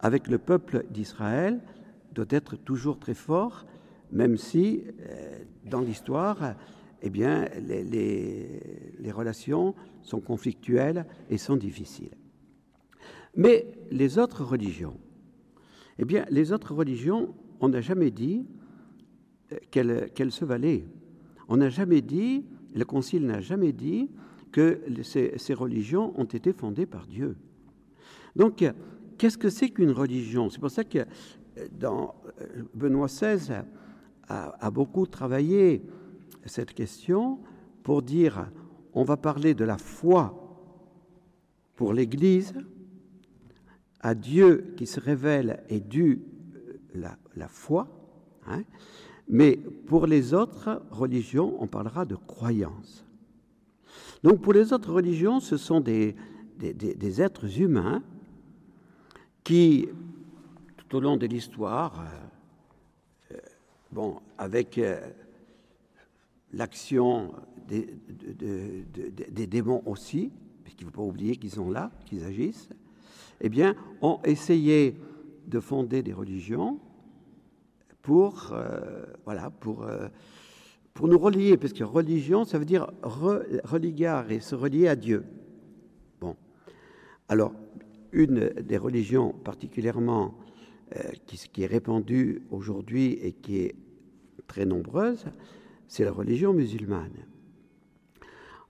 avec 0.00 0.28
le 0.28 0.38
peuple 0.38 0.84
d'Israël 0.90 1.60
doit 2.12 2.26
être 2.30 2.56
toujours 2.56 2.98
très 2.98 3.14
fort, 3.14 3.66
même 4.10 4.36
si 4.36 4.82
euh, 5.00 5.38
dans 5.64 5.80
l'histoire, 5.80 6.54
eh 7.02 7.10
bien, 7.10 7.48
les, 7.58 9.12
relations 9.12 9.74
sont 10.02 10.20
conflictuelles 10.20 11.06
et 11.30 11.38
sont 11.38 11.56
difficiles. 11.56 12.16
Mais 13.36 13.66
les 13.90 14.18
autres 14.18 14.44
religions, 14.44 14.98
Eh 15.98 16.04
bien, 16.04 16.24
les 16.30 16.52
autres 16.52 16.74
religions, 16.74 17.34
on 17.60 17.68
n'a 17.68 17.80
jamais 17.80 18.10
dit 18.10 18.46
qu'elles 19.70 20.32
se 20.32 20.44
valaient. 20.44 20.84
On 21.48 21.56
n'a 21.56 21.70
jamais 21.70 22.02
dit, 22.02 22.44
le 22.74 22.84
Concile 22.84 23.26
n'a 23.26 23.40
jamais 23.40 23.72
dit 23.72 24.10
que 24.52 24.80
ces, 25.02 25.54
religions 25.54 26.12
ont 26.18 26.24
été 26.24 26.52
fondées 26.52 26.86
par 26.86 27.06
Dieu. 27.06 27.36
Donc, 28.36 28.64
qu'est-ce 29.18 29.38
que 29.38 29.50
c'est 29.50 29.70
qu'une 29.70 29.90
religion? 29.90 30.48
C'est 30.48 30.60
pour 30.60 30.70
ça 30.70 30.84
que 30.84 31.06
dans 31.72 32.14
Benoît 32.74 33.06
XVI 33.06 33.62
a, 34.28 34.70
beaucoup 34.70 35.06
travaillé 35.06 35.82
cette 36.46 36.72
question 36.72 37.40
pour 37.82 38.02
dire 38.02 38.50
on 38.92 39.04
va 39.04 39.16
parler 39.16 39.54
de 39.54 39.64
la 39.64 39.78
foi 39.78 40.34
pour 41.76 41.92
l'Église, 41.92 42.54
à 44.00 44.14
Dieu 44.14 44.74
qui 44.76 44.86
se 44.86 45.00
révèle 45.00 45.62
est 45.68 45.80
due 45.80 46.22
la, 46.94 47.16
la 47.36 47.48
foi, 47.48 47.88
hein, 48.46 48.62
mais 49.28 49.56
pour 49.86 50.06
les 50.06 50.34
autres 50.34 50.82
religions, 50.90 51.56
on 51.60 51.66
parlera 51.66 52.04
de 52.04 52.16
croyance. 52.16 53.04
Donc 54.24 54.40
pour 54.40 54.52
les 54.52 54.72
autres 54.72 54.92
religions, 54.92 55.40
ce 55.40 55.56
sont 55.56 55.80
des, 55.80 56.16
des, 56.58 57.22
êtres 57.22 57.60
humains 57.60 58.02
qui, 59.48 59.88
tout 60.76 60.96
au 60.96 61.00
long 61.00 61.16
de 61.16 61.26
l'histoire, 61.26 62.04
euh, 63.32 63.34
euh, 63.34 63.38
bon, 63.90 64.20
avec 64.36 64.76
euh, 64.76 65.00
l'action 66.52 67.32
des, 67.66 67.86
démons 69.46 69.82
aussi, 69.86 70.30
puisqu'il 70.64 70.84
ne 70.84 70.90
faut 70.90 71.00
pas 71.00 71.02
oublier 71.02 71.36
qu'ils 71.36 71.52
sont 71.52 71.70
là, 71.70 71.90
qu'ils 72.04 72.24
agissent, 72.24 72.68
eh 73.40 73.48
bien, 73.48 73.74
ont 74.02 74.20
essayé 74.22 74.94
de 75.46 75.60
fonder 75.60 76.02
des 76.02 76.12
religions 76.12 76.78
pour, 78.02 78.54
voilà, 79.24 79.48
pour, 79.48 79.86
pour 80.92 81.08
nous 81.08 81.18
relier, 81.18 81.56
parce 81.56 81.72
que 81.72 81.84
religion, 81.84 82.44
ça 82.44 82.58
veut 82.58 82.66
dire 82.66 82.90
religar 83.02 84.30
et 84.30 84.40
se 84.40 84.54
relier 84.54 84.88
à 84.88 84.96
Dieu. 84.96 85.24
Bon. 86.20 86.36
Alors, 87.28 87.52
une 88.12 88.50
des 88.60 88.76
religions 88.76 89.32
particulièrement 89.44 90.34
euh, 90.96 91.02
qui, 91.26 91.62
est 91.62 91.66
répandue 91.66 92.42
aujourd'hui 92.50 93.18
et 93.22 93.32
qui 93.32 93.58
est 93.58 93.74
très 94.46 94.64
nombreuse, 94.64 95.26
c'est 95.86 96.04
la 96.04 96.12
religion 96.12 96.52
musulmane. 96.52 97.26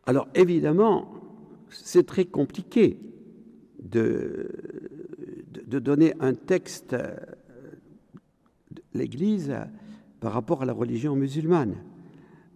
Alors, 0.07 0.29
évidemment, 0.35 1.13
c'est 1.69 2.07
très 2.07 2.25
compliqué 2.25 2.99
de, 3.83 4.51
donner 5.67 6.15
un 6.19 6.35
texte 6.35 6.95
de 6.95 8.83
l'Église 8.95 9.55
par 10.21 10.33
rapport 10.33 10.63
à 10.63 10.65
la 10.65 10.73
religion 10.73 11.15
musulmane. 11.15 11.77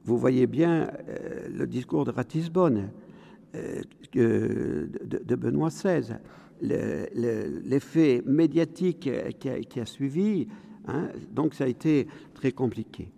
Vous 0.05 0.18
voyez 0.18 0.47
bien 0.47 0.90
euh, 1.09 1.49
le 1.49 1.66
discours 1.66 2.05
de 2.05 2.11
Ratisbonne 2.11 2.90
euh, 3.55 3.83
de, 4.14 5.37
Benoît 5.37 5.68
XVI, 5.68 6.14
l'effet 6.62 8.22
médiatique 8.25 9.11
qui 9.38 9.81
a, 9.81 9.87
suivi, 9.87 10.48
hein, 10.87 11.09
donc 11.31 11.55
ça 11.55 11.64
a 11.64 11.68
été 11.68 12.07
très 12.35 12.53
compliqué. 12.53 13.12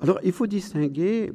Alors 0.00 0.18
il 0.22 0.32
faut 0.32 0.46
distinguer 0.46 1.32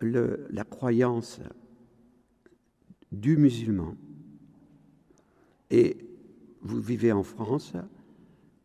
la 0.00 0.64
croyance 0.64 1.40
du 3.12 3.36
musulman. 3.36 3.94
Et 5.70 5.98
vous 6.62 6.80
vivez 6.80 7.12
en 7.12 7.22
France 7.22 7.74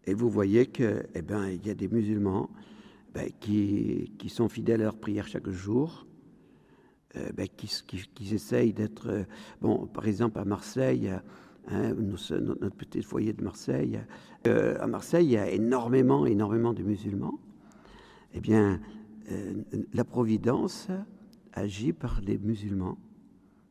et 0.06 0.14
vous 0.14 0.30
voyez 0.30 0.66
que, 0.66 1.04
eh 1.14 1.22
ben, 1.22 1.48
il 1.48 1.66
y 1.66 1.70
a 1.70 1.76
des 1.76 1.88
musulmans 1.88 2.50
ben, 3.14 3.30
qui, 3.40 4.14
qui, 4.18 4.30
sont 4.30 4.50
fidèles 4.50 4.82
à 4.82 4.86
leur 4.86 4.98
prière 4.98 5.28
chaque 5.28 5.50
jour, 5.50 6.06
ben, 7.36 7.48
qui, 7.48 8.34
essayent 8.34 8.74
d'être, 8.74 9.26
bon, 9.62 9.88
par 9.88 10.08
exemple 10.08 10.40
à 10.40 10.46
Marseille, 10.46 11.12
hein, 11.68 11.94
notre 11.94 12.76
petit 12.76 13.02
foyer 13.04 13.34
de 13.34 13.44
Marseille, 13.44 14.00
euh, 14.48 14.78
à 14.80 14.88
Marseille, 14.88 15.26
il 15.26 15.32
y 15.32 15.38
a 15.38 15.50
énormément, 15.50 16.26
énormément 16.26 16.74
de 16.74 16.84
musulmans. 16.84 17.40
Eh 18.34 18.40
bien, 18.40 18.80
euh, 19.32 19.54
la 19.94 20.04
Providence 20.04 20.88
agit 21.54 21.94
par 21.94 22.20
les 22.22 22.38
musulmans 22.38 22.98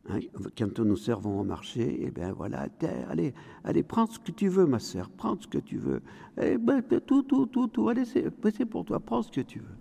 Hein, 0.09 0.19
quand 0.59 0.81
nos 0.81 0.97
sœurs 0.97 1.21
vont 1.21 1.41
au 1.41 1.45
marché, 1.45 2.01
eh 2.03 2.11
bien 2.11 2.33
voilà, 2.33 2.67
allez, 3.09 3.33
allez, 3.63 3.83
prends 3.85 4.07
ce 4.07 4.19
que 4.19 4.33
tu 4.33 4.49
veux, 4.49 4.67
ma 4.67 4.81
sœur, 4.81 5.09
prends 5.09 5.39
ce 5.41 5.47
que 5.47 5.59
tu 5.59 5.77
veux. 5.79 6.03
Eh 6.41 6.59
ben, 6.59 6.83
tout, 6.83 7.23
tout, 7.23 7.47
tout, 7.47 7.69
tout, 7.69 7.89
allez, 7.89 8.05
c'est 8.05 8.65
pour 8.65 8.85
toi, 8.85 8.99
prends 8.99 9.23
ce 9.23 9.31
que 9.31 9.43
tu 9.43 9.61
veux. 9.61 9.77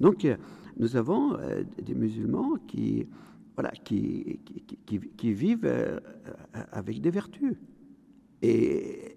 Donc, 0.00 0.24
euh, 0.24 0.36
nous 0.76 0.96
avons 0.96 1.34
euh, 1.34 1.62
des 1.82 1.94
musulmans 1.94 2.56
qui, 2.66 3.06
voilà, 3.54 3.70
qui, 3.70 4.40
qui, 5.16 5.32
vivent 5.32 5.64
euh, 5.64 5.98
avec 6.72 7.00
des 7.00 7.10
vertus 7.10 7.56
et, 8.42 9.16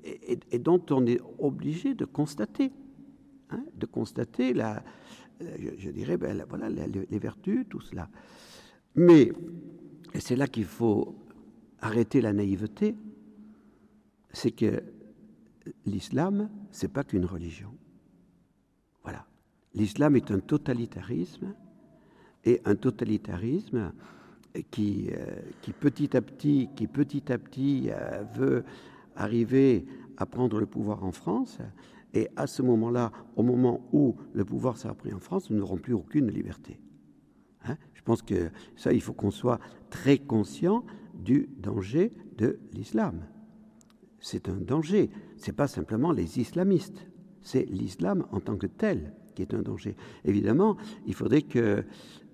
dont 0.59 0.83
on 0.89 1.05
est 1.05 1.21
obligé 1.37 1.93
de 1.93 2.05
constater, 2.05 2.71
hein, 3.51 3.63
de 3.75 3.85
constater 3.85 4.53
la, 4.53 4.83
je, 5.77 5.89
dirais, 5.91 6.17
ben, 6.17 6.43
voilà, 6.49 6.69
les, 6.69 6.87
les 7.09 7.19
vertus, 7.19 7.65
tout 7.69 7.81
cela. 7.81 8.09
Mais 8.95 9.31
c'est 10.19 10.35
là 10.35 10.47
qu'il 10.47 10.65
faut 10.65 11.15
arrêter 11.79 12.21
la 12.21 12.33
naïveté, 12.33 12.95
c'est 14.33 14.51
que 14.51 14.83
l'islam, 15.85 16.49
c'est 16.71 16.91
pas 16.91 17.03
qu'une 17.03 17.25
religion. 17.25 17.71
L'islam 19.73 20.15
est 20.15 20.31
un 20.31 20.39
totalitarisme, 20.39 21.53
et 22.43 22.61
un 22.65 22.75
totalitarisme 22.75 23.91
qui, 24.71 25.09
euh, 25.11 25.35
qui 25.61 25.71
petit 25.71 26.15
à 26.15 26.21
petit, 26.21 26.69
qui 26.75 26.87
petit 26.87 27.31
à 27.31 27.37
petit 27.37 27.89
euh, 27.89 28.23
veut 28.33 28.63
arriver 29.15 29.85
à 30.17 30.25
prendre 30.25 30.59
le 30.59 30.65
pouvoir 30.65 31.03
en 31.03 31.11
France. 31.11 31.59
Et 32.13 32.27
à 32.35 32.47
ce 32.47 32.61
moment-là, 32.61 33.11
au 33.35 33.43
moment 33.43 33.87
où 33.93 34.15
le 34.33 34.43
pouvoir 34.43 34.77
sera 34.77 34.93
pris 34.93 35.13
en 35.13 35.19
France, 35.19 35.49
nous 35.49 35.57
n'aurons 35.57 35.77
plus 35.77 35.93
aucune 35.93 36.29
liberté. 36.29 36.79
Hein? 37.65 37.77
Je 37.93 38.01
pense 38.01 38.21
que 38.21 38.49
ça, 38.75 38.91
il 38.91 39.01
faut 39.01 39.13
qu'on 39.13 39.31
soit 39.31 39.59
très 39.89 40.17
conscient 40.17 40.83
du 41.13 41.49
danger 41.57 42.11
de 42.37 42.59
l'islam. 42.73 43.25
C'est 44.19 44.49
un 44.49 44.57
danger. 44.57 45.09
C'est 45.37 45.55
pas 45.55 45.67
simplement 45.67 46.11
les 46.11 46.39
islamistes. 46.39 47.07
C'est 47.41 47.63
l'islam 47.63 48.27
en 48.31 48.39
tant 48.39 48.57
que 48.57 48.67
tel 48.67 49.13
qui 49.33 49.41
est 49.41 49.53
un 49.53 49.61
danger. 49.61 49.95
Évidemment, 50.25 50.77
il 51.05 51.13
faudrait 51.13 51.41
que, 51.41 51.83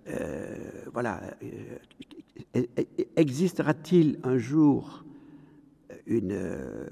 euh, 0.07 0.55
voilà, 0.93 1.21
euh, 2.55 2.63
existera-t-il 3.15 4.19
un 4.23 4.37
jour 4.37 5.03
euh, 6.09 6.87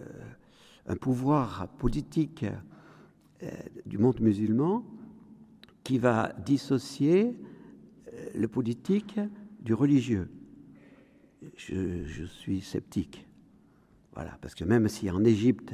un 0.87 0.95
pouvoir 0.95 1.67
politique 1.77 2.45
du 3.85 3.97
monde 3.97 4.19
musulman 4.19 4.83
qui 5.83 5.97
va 5.97 6.33
dissocier 6.45 7.35
le 8.33 8.47
politique 8.47 9.19
du 9.61 9.73
religieux? 9.73 10.29
Je, 11.57 12.25
suis 12.25 12.61
sceptique. 12.61 13.27
Voilà, 14.13 14.37
parce 14.41 14.55
que 14.55 14.63
même 14.63 14.87
si 14.87 15.09
en 15.11 15.23
Égypte, 15.23 15.73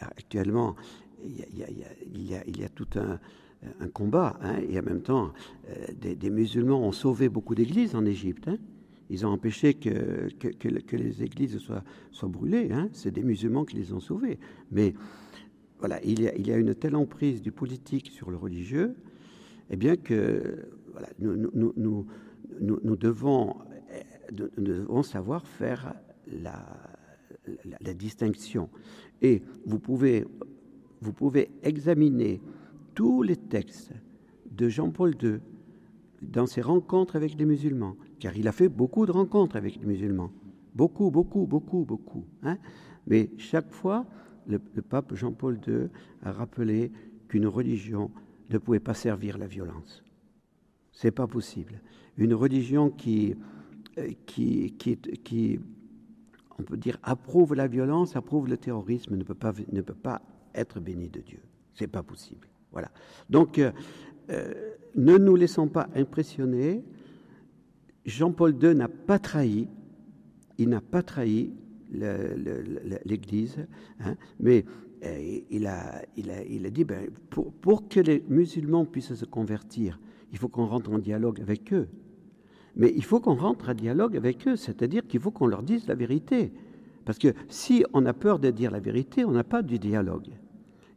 actuellement, 0.00 0.76
il 1.24 2.58
y, 2.58 2.64
a, 2.64 2.68
tout 2.68 2.88
un, 2.96 3.88
combat, 3.88 4.38
hein, 4.42 4.56
et 4.68 4.78
en 4.78 4.82
même 4.82 5.02
temps, 5.02 5.32
euh, 5.68 6.14
des, 6.14 6.30
musulmans 6.30 6.80
ont 6.80 6.92
sauvé 6.92 7.28
beaucoup 7.28 7.54
d'églises 7.54 7.94
en 7.94 8.04
Égypte. 8.04 8.48
Hein. 8.48 8.58
Ils 9.10 9.26
ont 9.26 9.30
empêché 9.30 9.74
que, 9.74 10.28
les 10.96 11.22
églises 11.22 11.58
soient, 11.58 11.82
brûlées. 12.28 12.70
Hein. 12.72 12.88
C'est 12.92 13.10
des 13.10 13.22
musulmans 13.22 13.64
qui 13.64 13.76
les 13.76 13.92
ont 13.92 14.00
sauvées. 14.00 14.38
Mais 14.70 14.94
voilà, 15.78 16.00
il 16.04 16.20
y, 16.20 16.52
a, 16.52 16.56
une 16.56 16.74
telle 16.74 16.96
emprise 16.96 17.40
du 17.40 17.52
politique 17.52 18.10
sur 18.10 18.30
le 18.30 18.36
religieux 18.36 18.96
eh 19.70 19.76
bien 19.76 19.96
que 19.96 20.66
nous, 21.18 22.06
devons 22.96 23.56
savoir 25.02 25.46
faire 25.46 25.94
la, 26.26 26.64
la, 27.80 27.94
distinction. 27.94 28.68
Et 29.22 29.42
vous 29.66 29.78
pouvez, 29.78 30.24
vous 31.00 31.12
pouvez 31.12 31.50
examiner 31.62 32.40
tous 32.94 33.22
les 33.22 33.36
textes 33.36 33.92
de 34.50 34.68
Jean-Paul 34.68 35.14
II 35.22 35.38
dans 36.22 36.46
ses 36.46 36.60
rencontres 36.60 37.16
avec 37.16 37.38
les 37.38 37.44
musulmans, 37.44 37.96
car 38.18 38.36
il 38.36 38.48
a 38.48 38.52
fait 38.52 38.68
beaucoup 38.68 39.06
de 39.06 39.12
rencontres 39.12 39.56
avec 39.56 39.76
les 39.76 39.86
musulmans. 39.86 40.32
Beaucoup, 40.74 41.10
beaucoup, 41.10 41.46
beaucoup, 41.46 41.84
beaucoup. 41.84 42.24
Hein 42.42 42.58
Mais 43.06 43.30
chaque 43.36 43.72
fois, 43.72 44.06
le, 44.46 44.60
le 44.74 44.82
pape 44.82 45.14
Jean-Paul 45.14 45.60
II 45.66 45.88
a 46.22 46.32
rappelé 46.32 46.90
qu'une 47.28 47.46
religion 47.46 48.10
ne 48.50 48.58
pouvait 48.58 48.80
pas 48.80 48.94
servir 48.94 49.38
la 49.38 49.46
violence. 49.46 50.02
C'est 50.92 51.10
pas 51.10 51.26
possible. 51.26 51.80
Une 52.16 52.34
religion 52.34 52.90
qui, 52.90 53.36
euh, 53.98 54.10
qui, 54.26 54.72
qui, 54.72 54.96
qui 54.96 55.60
on 56.58 56.62
peut 56.64 56.76
dire, 56.76 56.98
approuve 57.02 57.54
la 57.54 57.68
violence, 57.68 58.16
approuve 58.16 58.48
le 58.48 58.56
terrorisme, 58.56 59.16
ne 59.16 59.22
peut 59.22 59.34
pas, 59.34 59.52
ne 59.70 59.80
peut 59.80 59.94
pas 59.94 60.22
être 60.58 60.80
béni 60.80 61.08
de 61.08 61.20
Dieu. 61.20 61.40
C'est 61.74 61.86
pas 61.86 62.02
possible. 62.02 62.48
Voilà. 62.72 62.90
Donc, 63.30 63.58
euh, 63.58 63.72
euh, 64.30 64.52
ne 64.94 65.16
nous 65.16 65.36
laissons 65.36 65.68
pas 65.68 65.88
impressionner. 65.94 66.84
Jean-Paul 68.04 68.56
II 68.62 68.74
n'a 68.74 68.88
pas 68.88 69.18
trahi, 69.18 69.68
il 70.58 70.68
n'a 70.68 70.80
pas 70.80 71.02
trahi 71.02 71.52
l'Église, 73.04 73.66
hein, 74.00 74.16
mais 74.40 74.64
euh, 75.04 75.40
il, 75.50 75.66
a, 75.66 76.02
il, 76.16 76.30
a, 76.30 76.42
il, 76.44 76.66
a, 76.66 76.70
dit, 76.70 76.84
ben, 76.84 77.08
pour, 77.30 77.52
pour 77.52 77.88
que 77.88 78.00
les 78.00 78.24
musulmans 78.28 78.84
puissent 78.84 79.14
se 79.14 79.24
convertir, 79.24 80.00
il 80.32 80.38
faut 80.38 80.48
qu'on 80.48 80.66
rentre 80.66 80.90
en 80.92 80.98
dialogue 80.98 81.40
avec 81.40 81.72
eux. 81.72 81.88
Mais 82.76 82.92
il 82.94 83.04
faut 83.04 83.20
qu'on 83.20 83.34
rentre 83.34 83.70
en 83.70 83.74
dialogue 83.74 84.16
avec 84.16 84.46
eux, 84.46 84.56
c'est-à-dire 84.56 85.06
qu'il 85.06 85.20
faut 85.20 85.30
qu'on 85.30 85.46
leur 85.46 85.62
dise 85.62 85.86
la 85.86 85.94
vérité. 85.94 86.52
Parce 87.04 87.18
que 87.18 87.34
si 87.48 87.84
on 87.92 88.04
a 88.06 88.12
peur 88.12 88.38
de 88.38 88.50
dire 88.50 88.70
la 88.70 88.80
vérité, 88.80 89.24
on 89.24 89.32
n'a 89.32 89.44
pas 89.44 89.62
du 89.62 89.78
dialogue. 89.78 90.28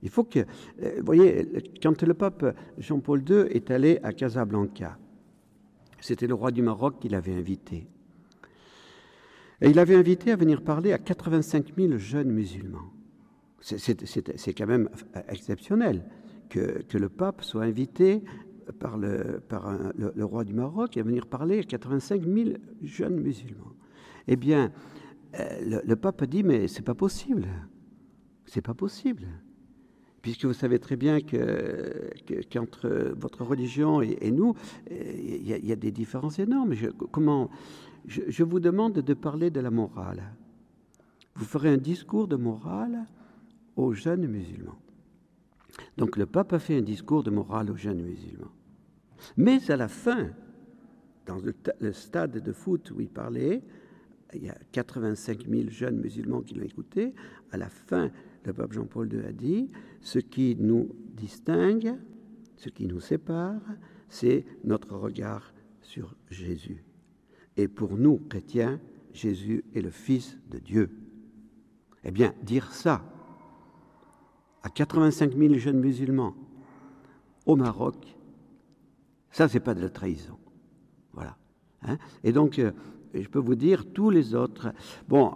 Il 0.03 0.09
faut 0.09 0.23
que, 0.23 0.39
euh, 0.39 0.95
vous 0.99 1.05
voyez, 1.05 1.47
quand 1.81 2.01
le 2.03 2.13
pape 2.13 2.55
Jean-Paul 2.77 3.23
II 3.27 3.45
est 3.49 3.71
allé 3.71 3.99
à 4.03 4.13
Casablanca, 4.13 4.97
c'était 5.99 6.27
le 6.27 6.33
roi 6.33 6.51
du 6.51 6.61
Maroc 6.61 6.95
qui 6.99 7.09
l'avait 7.09 7.35
invité. 7.35 7.87
Et 9.61 9.69
il 9.69 9.77
avait 9.77 9.95
invité 9.95 10.31
à 10.31 10.35
venir 10.35 10.63
parler 10.63 10.91
à 10.91 10.97
85 10.97 11.75
000 11.77 11.97
jeunes 11.97 12.31
musulmans. 12.31 12.91
C'est 13.61 14.53
quand 14.53 14.65
même 14.65 14.89
exceptionnel 15.29 16.03
que, 16.49 16.97
le 16.97 17.09
pape 17.09 17.43
soit 17.43 17.63
invité 17.63 18.23
par, 18.79 18.97
le, 18.97 19.39
par 19.47 19.71
le, 19.95 20.25
roi 20.25 20.43
du 20.43 20.53
Maroc 20.53 20.97
à 20.97 21.03
venir 21.03 21.27
parler 21.27 21.59
à 21.59 21.63
85 21.63 22.23
000 22.23 22.49
jeunes 22.81 23.19
musulmans. 23.19 23.73
Eh 24.27 24.35
bien, 24.35 24.71
euh, 25.39 25.81
le, 25.85 25.95
pape 25.95 26.23
a 26.23 26.25
dit, 26.25 26.43
mais 26.43 26.67
c'est 26.67 26.81
pas 26.81 26.95
possible. 26.95 27.47
C'est 28.45 28.61
pas 28.61 28.73
possible. 28.73 29.27
Puisque 30.21 30.45
vous 30.45 30.53
savez 30.53 30.79
très 30.79 30.95
bien 30.95 31.19
que, 31.21 32.11
qu'entre 32.51 33.13
votre 33.17 33.43
religion 33.43 34.01
et, 34.01 34.31
nous, 34.31 34.53
il 34.89 35.47
y, 35.47 35.71
a 35.71 35.75
des 35.75 35.91
différences 35.91 36.37
énormes. 36.37 36.73
Je, 36.73 36.87
comment, 36.89 37.49
je, 38.05 38.21
je 38.27 38.43
vous 38.43 38.59
demande 38.59 38.93
de 38.93 39.13
parler 39.13 39.49
de 39.49 39.59
la 39.59 39.71
morale. 39.71 40.21
Vous 41.35 41.45
ferez 41.45 41.69
un 41.69 41.77
discours 41.77 42.27
de 42.27 42.35
morale 42.35 43.05
aux 43.75 43.93
jeunes 43.93 44.27
musulmans. 44.27 44.77
Donc 45.97 46.17
le 46.17 46.25
pape 46.25 46.53
a 46.53 46.59
fait 46.59 46.77
un 46.77 46.81
discours 46.81 47.23
de 47.23 47.31
morale 47.31 47.71
aux 47.71 47.77
jeunes 47.77 48.01
musulmans. 48.01 48.51
Mais 49.37 49.71
à 49.71 49.77
la 49.77 49.87
fin, 49.87 50.29
dans 51.25 51.37
le, 51.37 51.93
stade 51.93 52.39
de 52.43 52.51
foot 52.51 52.91
où 52.91 53.01
il 53.01 53.09
parlait, 53.09 53.61
il 54.33 54.43
y 54.43 54.49
a 54.49 54.57
85 54.71 55.47
000 55.47 55.69
jeunes 55.69 55.99
musulmans 55.99 56.41
qui 56.41 56.55
l'ont 56.55 56.65
écouté. 56.65 57.13
À 57.51 57.57
la 57.57 57.69
fin, 57.69 58.11
le 58.45 58.53
pape 58.53 58.73
Jean-Paul 58.73 59.11
II 59.13 59.25
a 59.25 59.31
dit 59.31 59.69
Ce 60.01 60.19
qui 60.19 60.55
nous 60.59 60.89
distingue, 61.15 61.95
ce 62.55 62.69
qui 62.69 62.87
nous 62.87 62.99
sépare, 62.99 63.61
c'est 64.09 64.45
notre 64.63 64.95
regard 64.95 65.53
sur 65.81 66.15
Jésus. 66.29 66.83
Et 67.57 67.67
pour 67.67 67.97
nous, 67.97 68.17
chrétiens, 68.29 68.79
Jésus 69.13 69.63
est 69.75 69.81
le 69.81 69.89
Fils 69.89 70.37
de 70.49 70.59
Dieu. 70.59 70.89
Eh 72.03 72.11
bien, 72.11 72.33
dire 72.43 72.71
ça 72.73 73.03
à 74.63 74.69
85 74.69 75.35
000 75.35 75.55
jeunes 75.55 75.79
musulmans 75.79 76.35
au 77.45 77.55
Maroc, 77.55 78.15
ça, 79.31 79.47
c'est 79.47 79.59
pas 79.59 79.73
de 79.73 79.81
la 79.81 79.89
trahison. 79.89 80.37
Voilà. 81.13 81.37
Hein. 81.83 81.97
Et 82.23 82.31
donc, 82.31 82.59
euh, 82.59 82.71
je 83.13 83.27
peux 83.27 83.39
vous 83.39 83.55
dire, 83.55 83.91
tous 83.91 84.09
les 84.09 84.35
autres. 84.35 84.73
Bon, 85.07 85.35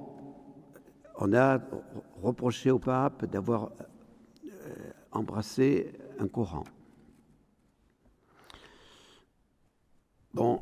on 1.17 1.34
a 1.34 1.60
reproché 2.21 2.71
au 2.71 2.80
pape 2.80 3.25
d'avoir 3.25 3.71
euh, 4.45 4.91
embrassé 5.12 5.93
un 6.19 6.28
Coran. 6.28 6.63
Bon, 10.34 10.62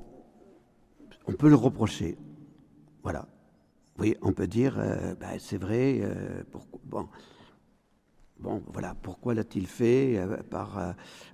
on 1.26 1.34
peut 1.34 1.50
le 1.50 1.56
reprocher. 1.56 2.18
Voilà. 3.02 3.28
Oui, 4.00 4.16
on 4.22 4.34
peut 4.34 4.48
dire, 4.48 4.78
euh, 4.80 5.16
ben, 5.16 5.38
c'est 5.39 5.58
vrai, 5.58 6.02
pourquoi, 6.52 7.08
bon, 8.44 8.62
voilà, 8.68 8.96
pourquoi 9.02 9.34
l'a-t-il 9.34 9.68
fait 9.68 10.18
euh, 10.18 10.38
par, 10.44 10.78
euh, 10.78 10.92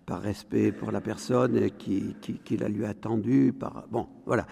respect 0.10 0.72
pour 0.72 0.92
la 0.92 1.02
personne 1.02 1.70
qui, 1.72 2.16
la 2.58 2.70
lui 2.70 2.86
a 2.86 2.94
tendu 2.94 3.54
par, 3.54 3.88
Bon, 3.90 4.08
voilà. 4.26 4.46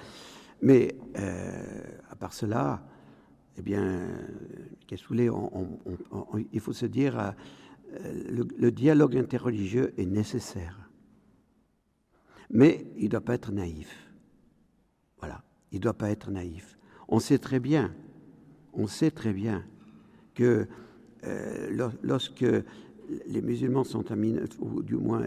Mais 0.62 0.96
euh, 1.18 1.84
à 2.10 2.16
part 2.16 2.34
cela, 2.34 2.82
eh 3.58 3.62
bien, 3.62 4.08
qu'est-ce 4.86 5.08
que 5.08 5.30
on, 5.30 5.80
il 6.54 6.60
faut 6.60 6.74
se 6.74 6.86
dire, 6.86 7.34
le, 8.30 8.72
dialogue 8.72 9.17
interreligieux 9.17 9.93
est 9.98 10.06
nécessaire. 10.06 10.89
Mais 12.50 12.86
il 12.98 13.06
ne 13.06 13.10
doit 13.10 13.22
pas 13.22 13.34
être 13.34 13.52
naïf. 13.52 14.12
Voilà, 15.20 15.43
il 15.72 15.78
ne 15.78 15.82
doit 15.82 15.98
pas 15.98 16.12
être 16.12 16.32
naïf. 16.32 16.78
On 17.08 17.20
sait 17.20 17.39
très 17.39 17.60
bien, 17.60 17.93
on 18.74 18.88
sait 18.88 19.12
très 19.12 19.34
bien 19.34 19.65
que 20.36 20.67
euh, 21.26 21.89
lorsque 22.04 22.46
les 23.26 23.41
musulmans 23.41 23.84
sont 23.84 24.12
en 24.12 24.15
minorité, 24.15 24.58
ou 24.60 24.84
du 24.84 24.96
moins 24.96 25.26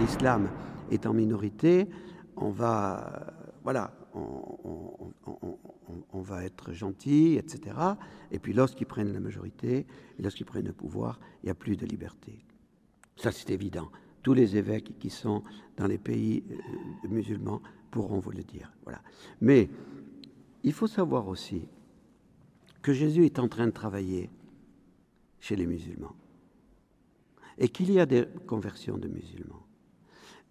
l'islam 0.00 0.48
est 0.90 1.06
en 1.06 1.12
minorité, 1.12 1.88
on 2.36 2.50
va, 2.50 3.34
voilà, 3.62 3.92
on, 4.14 5.12
va 6.20 6.44
être 6.44 6.72
gentil, 6.72 7.36
etc. 7.36 7.76
Et 8.30 8.38
puis 8.38 8.52
lorsqu'ils 8.52 8.86
prennent 8.86 9.12
la 9.12 9.20
majorité, 9.20 9.86
lorsqu'ils 10.18 10.46
prennent 10.46 10.66
le 10.66 10.72
pouvoir, 10.72 11.18
il 11.42 11.46
n'y 11.46 11.50
a 11.50 11.54
plus 11.54 11.76
de 11.76 11.86
liberté. 11.86 12.44
Ça, 13.16 13.32
c'est 13.32 13.50
évident. 13.50 13.90
Tous 14.22 14.34
les 14.34 14.56
évêques 14.56 14.98
qui 14.98 15.10
sont 15.10 15.42
dans 15.76 15.86
les 15.86 15.98
pays 15.98 16.44
euh, 16.50 17.08
musulmans 17.08 17.60
pourront 17.90 18.20
vous 18.20 18.30
le 18.30 18.42
dire. 18.42 18.72
Voilà. 18.84 19.00
Mais 19.40 19.68
il 20.62 20.72
faut 20.72 20.86
savoir 20.86 21.28
aussi 21.28 21.66
que 22.82 22.92
Jésus 22.92 23.24
est 23.24 23.38
en 23.38 23.48
train 23.48 23.66
de 23.66 23.72
travailler 23.72 24.30
chez 25.40 25.56
les 25.56 25.66
musulmans 25.66 26.14
et 27.58 27.68
qu'il 27.68 27.92
y 27.92 28.00
a 28.00 28.06
des 28.06 28.24
conversions 28.46 28.98
de 28.98 29.08
musulmans. 29.08 29.66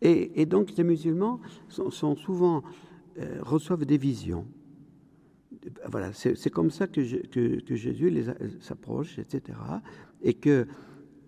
Et, 0.01 0.45
donc 0.47 0.71
les 0.77 0.83
musulmans 0.83 1.39
sont, 1.69 2.15
souvent 2.15 2.63
euh, 3.17 3.39
reçoivent 3.41 3.85
des 3.85 3.97
visions. 3.97 4.45
Voilà, 5.87 6.11
c'est 6.13 6.49
comme 6.49 6.71
ça 6.71 6.87
que, 6.87 7.01
que, 7.27 7.75
Jésus 7.75 8.09
les 8.09 8.25
s'approche, 8.61 9.19
etc. 9.19 9.59
Et 10.23 10.33
que 10.33 10.65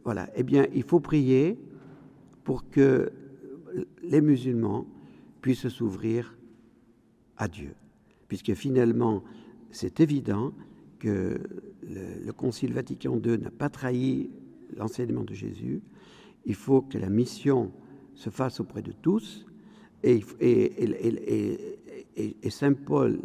voilà, 0.04 0.30
eh 0.36 0.44
bien, 0.44 0.66
il 0.74 0.84
faut 0.84 1.00
prier 1.00 1.60
pour 2.44 2.70
que 2.70 3.12
les 4.02 4.22
musulmans 4.22 4.88
puissent 5.42 5.68
s'ouvrir 5.68 6.36
à 7.38 7.48
Dieu, 7.48 7.76
puisque 8.28 8.54
finalement, 8.54 9.24
c'est 9.72 10.00
évident 10.00 10.54
que 11.00 11.40
le, 11.84 12.32
Concile 12.32 12.74
Vatican 12.74 13.20
II 13.24 13.38
n'a 13.38 13.52
pas 13.52 13.70
trahi 13.70 14.30
l'enseignement 14.78 15.24
de 15.24 15.34
Jésus. 15.34 15.82
Il 16.46 16.56
faut 16.56 16.82
que 16.82 16.98
la 16.98 17.10
mission 17.10 17.72
se 18.16 18.30
fasse 18.30 18.60
auprès 18.60 18.82
de 18.82 18.92
tous. 18.92 19.46
Et, 20.04 20.22
Saint 22.50 22.74
Paul, 22.74 23.22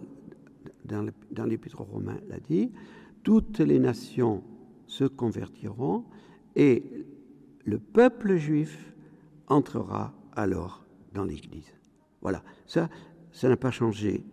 dans 0.84 1.44
l'Épître 1.44 1.80
aux 1.80 1.84
Romains, 1.84 2.20
l'a 2.28 2.38
dit, 2.38 2.70
toutes 3.22 3.58
les 3.58 3.78
nations 3.78 4.42
se 4.86 5.04
convertiront 5.04 6.04
et 6.56 6.82
le 7.64 7.78
peuple 7.78 8.36
juif 8.36 8.94
entrera 9.48 10.14
alors 10.32 10.86
dans 11.12 11.24
l'Église. 11.24 11.72
Voilà, 12.22 12.42
ça, 12.66 12.88
ça 13.32 13.48
n'a 13.48 13.56
pas 13.56 13.70
changé 13.70 14.24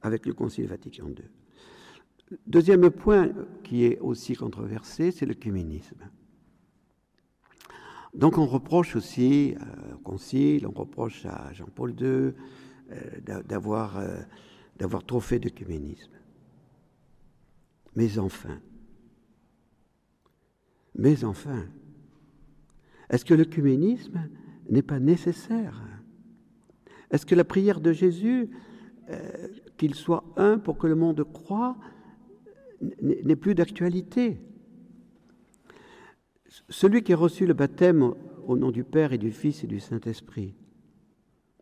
avec 0.00 0.26
le 0.26 0.32
Concile 0.32 0.66
Vatican 0.66 1.08
II. 1.08 1.24
Deuxième 2.46 2.90
point 2.90 3.30
qui 3.62 3.84
est 3.84 3.98
aussi 4.00 4.34
controversé, 4.34 5.10
c'est 5.10 5.26
le 5.26 5.34
communisme. 5.34 6.08
Donc 8.14 8.38
on 8.38 8.46
reproche 8.46 8.94
aussi 8.94 9.54
euh, 9.54 9.94
au 9.94 9.98
Concile, 9.98 10.66
on 10.66 10.70
reproche 10.70 11.26
à 11.26 11.52
Jean-Paul 11.52 11.90
II 12.00 12.06
euh, 12.06 12.32
d'avoir 13.44 13.98
euh, 13.98 14.20
d'avoir 14.78 15.04
trop 15.04 15.20
fait 15.20 15.40
de 15.40 15.48
communisme. 15.48 16.12
Mais 17.96 18.18
enfin, 18.18 18.60
mais 20.96 21.24
enfin, 21.24 21.66
est-ce 23.10 23.24
que 23.24 23.34
le 23.34 23.44
communisme 23.44 24.28
n'est 24.68 24.82
pas 24.82 25.00
nécessaire? 25.00 25.80
Est-ce 27.10 27.26
que 27.26 27.34
la 27.34 27.44
prière 27.44 27.80
de 27.80 27.92
Jésus, 27.92 28.50
qu'il 29.76 29.94
soit 29.94 30.24
un 30.36 30.58
pour 30.58 30.76
que 30.76 30.88
le 30.88 30.96
monde 30.96 31.24
croit, 31.32 31.76
n'est 33.00 33.36
plus 33.36 33.54
d'actualité? 33.54 34.40
Celui 36.68 37.02
qui 37.02 37.12
a 37.12 37.16
reçu 37.16 37.46
le 37.46 37.54
baptême 37.54 38.14
au 38.46 38.56
nom 38.56 38.70
du 38.70 38.84
Père 38.84 39.12
et 39.12 39.18
du 39.18 39.30
Fils 39.30 39.64
et 39.64 39.66
du 39.66 39.80
Saint-Esprit, 39.80 40.54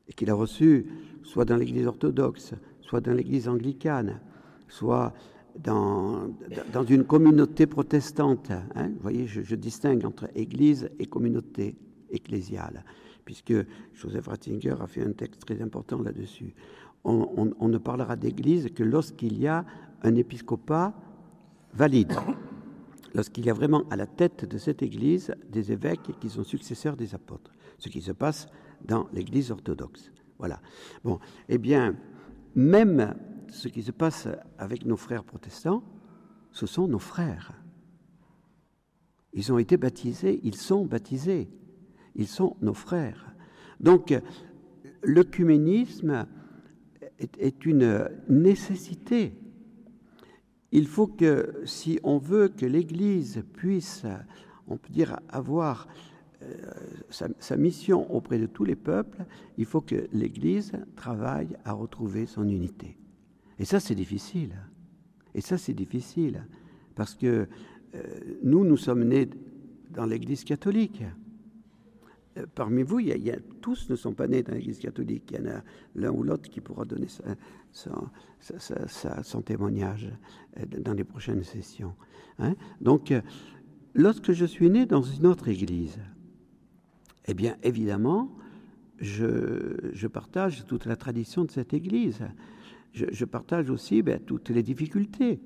et 0.08 0.12
qu'il 0.12 0.30
a 0.30 0.34
reçu 0.34 0.86
soit 1.22 1.44
dans 1.44 1.56
l'Église 1.56 1.86
orthodoxe, 1.86 2.54
soit 2.80 3.00
dans 3.00 3.12
l'Église 3.12 3.48
anglicane, 3.48 4.20
soit 4.68 5.14
dans, 5.58 6.28
dans 6.72 6.84
une 6.84 7.04
communauté 7.04 7.66
protestante. 7.66 8.50
Hein. 8.50 8.88
vous 8.88 9.02
voyez, 9.02 9.26
je, 9.26 9.54
distingue 9.54 10.04
entre 10.04 10.28
Église 10.34 10.90
et 10.98 11.06
communauté 11.06 11.76
ecclésiale, 12.10 12.84
puisque 13.24 13.54
Joseph 13.94 14.26
Ratzinger 14.26 14.76
a 14.80 14.86
fait 14.86 15.02
un 15.02 15.12
texte 15.12 15.42
très 15.42 15.60
important 15.62 16.02
là-dessus. 16.02 16.54
On, 17.04 17.68
ne 17.68 17.78
parlera 17.78 18.14
d'Église 18.16 18.68
que 18.72 18.84
lorsqu'il 18.84 19.38
y 19.38 19.48
a 19.48 19.64
un 20.02 20.14
épiscopat 20.14 20.94
valide, 21.74 22.12
lorsqu'il 23.14 23.46
y 23.46 23.50
a 23.50 23.54
vraiment 23.54 23.84
à 23.90 23.96
la 23.96 24.06
tête 24.06 24.44
de 24.44 24.58
cette 24.58 24.82
Église 24.82 25.34
des 25.48 25.72
évêques 25.72 26.18
qui 26.20 26.28
sont 26.28 26.44
successeurs 26.44 26.96
des 26.96 27.14
apôtres, 27.14 27.52
ce 27.78 27.88
qui 27.88 28.00
se 28.00 28.12
passe 28.12 28.48
dans 28.84 29.08
l'Église 29.12 29.50
orthodoxe. 29.50 30.10
Voilà. 30.38 30.60
Bon, 31.04 31.20
eh 31.48 31.58
bien, 31.58 31.96
même 32.54 33.14
ce 33.48 33.68
qui 33.68 33.82
se 33.82 33.92
passe 33.92 34.28
avec 34.58 34.84
nos 34.84 34.96
frères 34.96 35.24
protestants, 35.24 35.84
ce 36.50 36.66
sont 36.66 36.88
nos 36.88 36.98
frères. 36.98 37.52
Ils 39.32 39.52
ont 39.52 39.58
été 39.58 39.76
baptisés, 39.76 40.40
ils 40.42 40.56
sont 40.56 40.84
baptisés, 40.84 41.48
ils 42.14 42.28
sont 42.28 42.56
nos 42.60 42.74
frères. 42.74 43.34
Donc, 43.80 44.14
l'œcuménisme 45.02 46.26
est, 47.18 47.38
est, 47.38 47.64
une 47.64 48.10
nécessité. 48.28 49.32
Il 50.72 50.86
faut 50.86 51.06
que, 51.06 51.62
si 51.66 52.00
on 52.02 52.18
veut 52.18 52.48
que 52.48 52.66
l'Église 52.66 53.44
puisse, 53.52 54.04
on 54.66 54.78
peut 54.78 54.92
dire, 54.92 55.20
avoir 55.28 55.86
euh, 56.42 56.56
sa, 57.10 57.56
mission 57.56 58.10
auprès 58.12 58.38
de 58.38 58.46
tous 58.46 58.64
les 58.64 58.74
peuples, 58.74 59.24
il 59.58 59.66
faut 59.66 59.82
que 59.82 60.08
l'Église 60.12 60.72
travaille 60.96 61.56
à 61.64 61.72
retrouver 61.72 62.24
son 62.26 62.48
unité. 62.48 62.96
Et 63.58 63.66
ça, 63.66 63.80
c'est 63.80 63.94
difficile. 63.94 64.54
Et 65.34 65.42
ça, 65.42 65.58
c'est 65.58 65.74
difficile. 65.74 66.46
Parce 66.94 67.14
que 67.14 67.46
euh, 67.94 68.02
nous, 68.42 68.64
nous 68.64 68.78
sommes 68.78 69.04
nés 69.04 69.28
dans 69.90 70.06
l'Église 70.06 70.44
catholique. 70.44 71.02
Euh, 72.38 72.46
parmi 72.54 72.82
vous, 72.82 73.00
y, 73.00 73.32
tous 73.60 73.88
ne 73.90 73.96
sont 73.96 74.12
pas 74.14 74.26
nés 74.26 74.42
dans 74.42 74.54
l'Église 74.54 74.78
catholique. 74.78 75.30
Il 75.32 75.38
y 75.38 75.48
en 75.48 75.50
a 75.50 75.62
l'un 75.94 76.10
ou 76.10 76.22
l'autre 76.22 76.48
qui 76.48 76.60
pourra 76.60 76.84
donner 76.84 77.08
son 77.70 79.42
témoignage 79.42 80.10
euh, 80.58 80.66
dans 80.80 80.94
les 80.94 81.04
prochaines 81.04 81.44
sessions. 81.44 81.94
Hein. 82.38 82.54
Donc, 82.80 83.12
lorsque 83.94 84.32
je 84.32 84.44
suis 84.44 84.70
né 84.70 84.86
dans 84.86 85.02
une 85.02 85.26
autre 85.26 85.48
Église, 85.48 85.98
eh 87.26 87.34
bien, 87.34 87.56
évidemment, 87.62 88.34
je, 88.98 89.90
je 89.92 90.06
partage 90.06 90.64
toute 90.66 90.86
la 90.86 90.96
tradition 90.96 91.44
de 91.44 91.50
cette 91.50 91.74
Église 91.74 92.24
je, 92.92 93.24
partage 93.24 93.70
aussi 93.70 94.02
ben, 94.02 94.20
toutes 94.20 94.50
les 94.50 94.62
difficultés. 94.62 95.40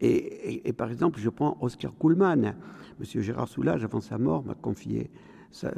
Et, 0.00 0.72
par 0.72 0.90
exemple, 0.90 1.20
je 1.20 1.28
prends 1.28 1.56
Oscar 1.60 1.96
Kuhlmann. 1.96 2.56
Monsieur 2.98 3.22
Gérard 3.22 3.48
Soulage, 3.48 3.84
avant 3.84 4.00
sa 4.00 4.18
mort, 4.18 4.44
m'a 4.44 4.54
confié 4.54 5.12
sa, 5.52 5.72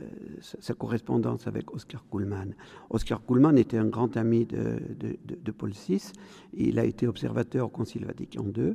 euh, 0.00 0.74
correspondance 0.74 1.46
avec 1.46 1.72
Oscar 1.74 2.04
Kuhlmann. 2.10 2.54
Oscar 2.88 3.24
Kuhlmann 3.24 3.58
était 3.58 3.76
un 3.76 3.86
grand 3.86 4.16
ami 4.16 4.46
de, 4.46 5.52
Paul 5.52 5.70
VI. 5.70 6.12
Il 6.54 6.78
a 6.78 6.84
été 6.84 7.06
observateur 7.06 7.66
au 7.66 7.68
Concile 7.68 8.06
Vatican 8.06 8.46
II. 8.56 8.74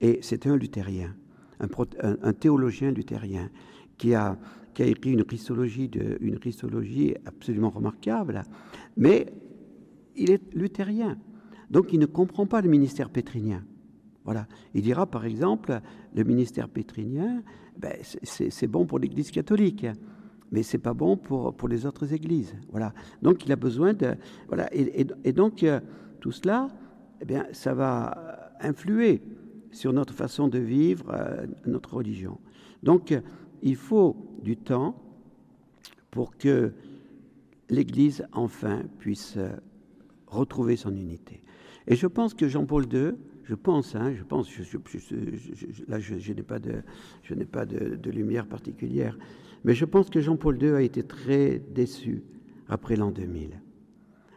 Et 0.00 0.20
c'était 0.22 0.48
un 0.48 0.56
luthérien, 0.56 1.14
un, 1.60 2.32
théologien 2.32 2.90
luthérien, 2.90 3.50
qui 3.98 4.14
a, 4.14 4.38
écrit 4.78 5.12
une 5.12 5.24
christologie, 5.24 5.90
une 6.20 6.38
christologie 6.38 7.14
absolument 7.26 7.70
remarquable. 7.70 8.42
Mais 8.96 9.32
il 10.16 10.30
est 10.30 10.54
luthérien. 10.54 11.18
Donc 11.70 11.92
il 11.92 11.98
ne 11.98 12.06
comprend 12.06 12.46
pas 12.46 12.60
le 12.60 12.68
ministère 12.68 13.10
pétrinien. 13.10 13.64
Voilà. 14.24 14.46
Il 14.74 14.82
dira 14.82 15.06
par 15.06 15.24
exemple, 15.24 15.80
le 16.14 16.24
ministère 16.24 16.68
pétrinien, 16.68 17.42
ben, 17.78 17.96
c'est 18.22 18.66
bon 18.66 18.86
pour 18.86 18.98
l'Église 18.98 19.30
catholique, 19.30 19.86
mais 20.50 20.62
c'est 20.62 20.78
pas 20.78 20.94
bon 20.94 21.16
pour, 21.16 21.54
pour 21.54 21.68
les 21.68 21.86
autres 21.86 22.12
églises. 22.12 22.54
Voilà. 22.70 22.92
Donc 23.22 23.44
il 23.44 23.52
a 23.52 23.56
besoin 23.56 23.94
de 23.94 24.14
voilà. 24.48 24.68
Et, 24.72 25.32
donc 25.32 25.62
euh, 25.62 25.80
tout 26.20 26.32
cela, 26.32 26.68
eh 27.20 27.24
bien, 27.24 27.46
ça 27.52 27.74
va 27.74 28.54
influer 28.60 29.22
sur 29.70 29.92
notre 29.92 30.14
façon 30.14 30.48
de 30.48 30.58
vivre 30.58 31.10
euh, 31.10 31.46
notre 31.66 31.94
religion. 31.94 32.38
Donc 32.82 33.14
il 33.62 33.76
faut 33.76 34.16
du 34.42 34.56
temps 34.56 34.96
pour 36.10 36.36
que 36.36 36.72
l'Église 37.70 38.26
enfin 38.32 38.82
puisse 38.98 39.36
euh, 39.38 39.50
retrouver 40.26 40.76
son 40.76 40.94
unité. 40.94 41.42
Et 41.86 41.96
je 41.96 42.06
pense 42.06 42.34
que 42.34 42.48
Jean-Paul 42.48 42.84
II, 42.92 43.14
je 43.52 43.56
pense, 43.56 43.94
hein, 43.94 44.14
je 44.16 44.22
pense, 44.22 44.48
je, 44.50 44.78
là 45.86 45.98
je, 45.98 46.32
n'ai 46.32 46.42
pas, 46.42 46.58
de, 46.58 46.76
je 47.22 47.34
n'ai 47.34 47.44
pas 47.44 47.66
de, 47.66 48.10
lumière 48.10 48.46
particulière, 48.46 49.18
mais 49.62 49.74
je 49.74 49.84
pense 49.84 50.08
que 50.08 50.20
Jean-Paul 50.20 50.56
II 50.62 50.70
a 50.70 50.80
été 50.80 51.02
très 51.02 51.58
déçu 51.58 52.24
après 52.66 52.96
l'an 52.96 53.10
2000. 53.10 53.60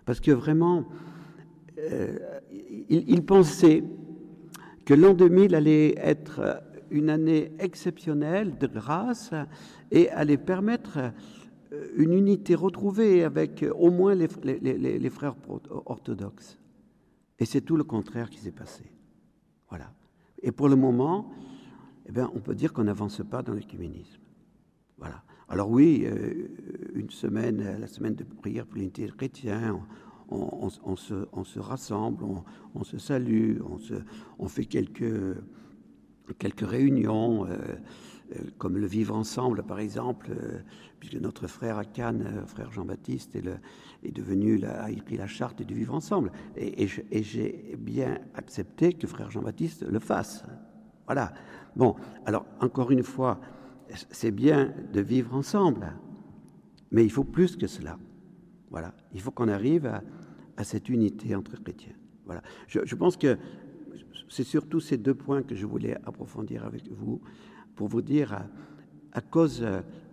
Parce 0.03 0.19
que 0.19 0.31
vraiment, 0.31 0.83
euh, 1.77 2.17
il, 2.89 3.23
pensait 3.23 3.85
que 4.83 4.93
l'an 4.93 5.13
2000 5.13 5.55
allait 5.55 5.95
être 5.97 6.61
une 6.91 7.09
année 7.09 7.53
exceptionnelle 7.59 8.57
de 8.57 8.67
grâce 8.67 9.31
et 9.91 10.09
allait 10.09 10.35
permettre 10.35 11.13
une 11.95 12.11
unité 12.11 12.53
retrouvée 12.53 13.23
avec 13.23 13.63
au 13.79 13.91
moins 13.91 14.13
les, 14.13 14.27
les, 14.43 15.09
frères 15.09 15.37
orthodoxes. 15.85 16.59
Et 17.39 17.45
c'est 17.45 17.61
tout 17.61 17.77
le 17.77 17.85
contraire 17.85 18.29
qui 18.29 18.39
s'est 18.39 18.51
passé. 18.51 18.83
Voilà. 19.69 19.91
Et 20.41 20.51
pour 20.51 20.69
le 20.69 20.75
moment, 20.75 21.31
eh 22.05 22.11
bien, 22.11 22.29
on 22.33 22.39
peut 22.39 22.55
dire 22.55 22.73
qu'on 22.73 22.83
n'avance 22.83 23.21
pas 23.29 23.41
dans 23.41 23.53
l'écuménisme. 23.53 24.21
Voilà. 24.97 25.23
Alors 25.47 25.69
oui, 25.69 26.03
euh, 26.05 26.47
une 26.93 27.09
semaine, 27.09 27.79
la 27.79 27.87
semaine 27.87 28.15
de 28.15 28.23
prière 28.23 28.65
pour 28.65 28.77
l'unité 28.77 29.07
chrétienne, 29.07 29.79
on, 30.29 30.69
se, 30.95 31.59
rassemble, 31.59 32.23
on, 32.73 32.83
se 32.83 32.97
salue, 32.97 33.59
on, 34.39 34.47
fait 34.47 34.65
quelques, 34.65 35.37
quelques 36.39 36.67
réunions. 36.67 37.45
Euh, 38.33 38.39
comme 38.57 38.77
le 38.77 38.87
vivre 38.87 39.15
ensemble, 39.15 39.61
par 39.63 39.79
exemple, 39.79 40.31
euh, 40.31 40.59
puisque 40.99 41.21
notre 41.21 41.45
frère 41.47 41.77
à 41.77 41.85
Cannes, 41.85 42.25
euh, 42.25 42.45
frère 42.47 42.71
Jean-Baptiste, 42.71 43.35
est, 43.35 43.43
est, 44.05 44.11
devenu, 44.11 44.63
a 44.65 44.89
écrit 44.89 45.17
la 45.17 45.27
charte 45.27 45.61
du 45.61 45.73
vivre 45.73 45.93
ensemble. 45.93 46.31
Et, 46.55 46.87
j'ai 46.87 47.75
bien 47.77 48.19
accepté 48.33 48.93
que 48.93 49.07
frère 49.07 49.31
Jean-Baptiste 49.31 49.83
le 49.83 49.99
fasse. 49.99 50.43
Voilà. 51.05 51.33
Bon, 51.75 51.95
alors, 52.25 52.45
encore 52.61 52.91
une 52.91 53.03
fois, 53.03 53.39
c'est 53.89 54.31
bien 54.31 54.73
de 54.93 55.01
vivre 55.01 55.35
ensemble, 55.35 55.93
mais 56.91 57.03
il 57.03 57.11
faut 57.11 57.23
plus 57.23 57.55
que 57.55 57.67
cela. 57.67 57.97
Voilà. 58.69 58.93
Il 59.13 59.21
faut 59.21 59.31
qu'on 59.31 59.47
arrive 59.47 59.85
à, 59.85 60.63
cette 60.63 60.89
unité 60.89 61.35
entre 61.35 61.61
chrétiens. 61.61 61.95
Voilà. 62.25 62.41
Je, 62.67 62.95
pense 62.95 63.17
que 63.17 63.37
c'est 64.29 64.43
surtout 64.43 64.79
ces 64.79 64.97
deux 64.97 65.13
points 65.13 65.43
que 65.43 65.53
je 65.53 65.65
voulais 65.65 65.95
approfondir 66.05 66.65
avec 66.65 66.89
vous 66.89 67.21
pour 67.75 67.87
vous 67.87 68.01
dire, 68.01 68.47
à, 69.11 69.21
cause 69.21 69.65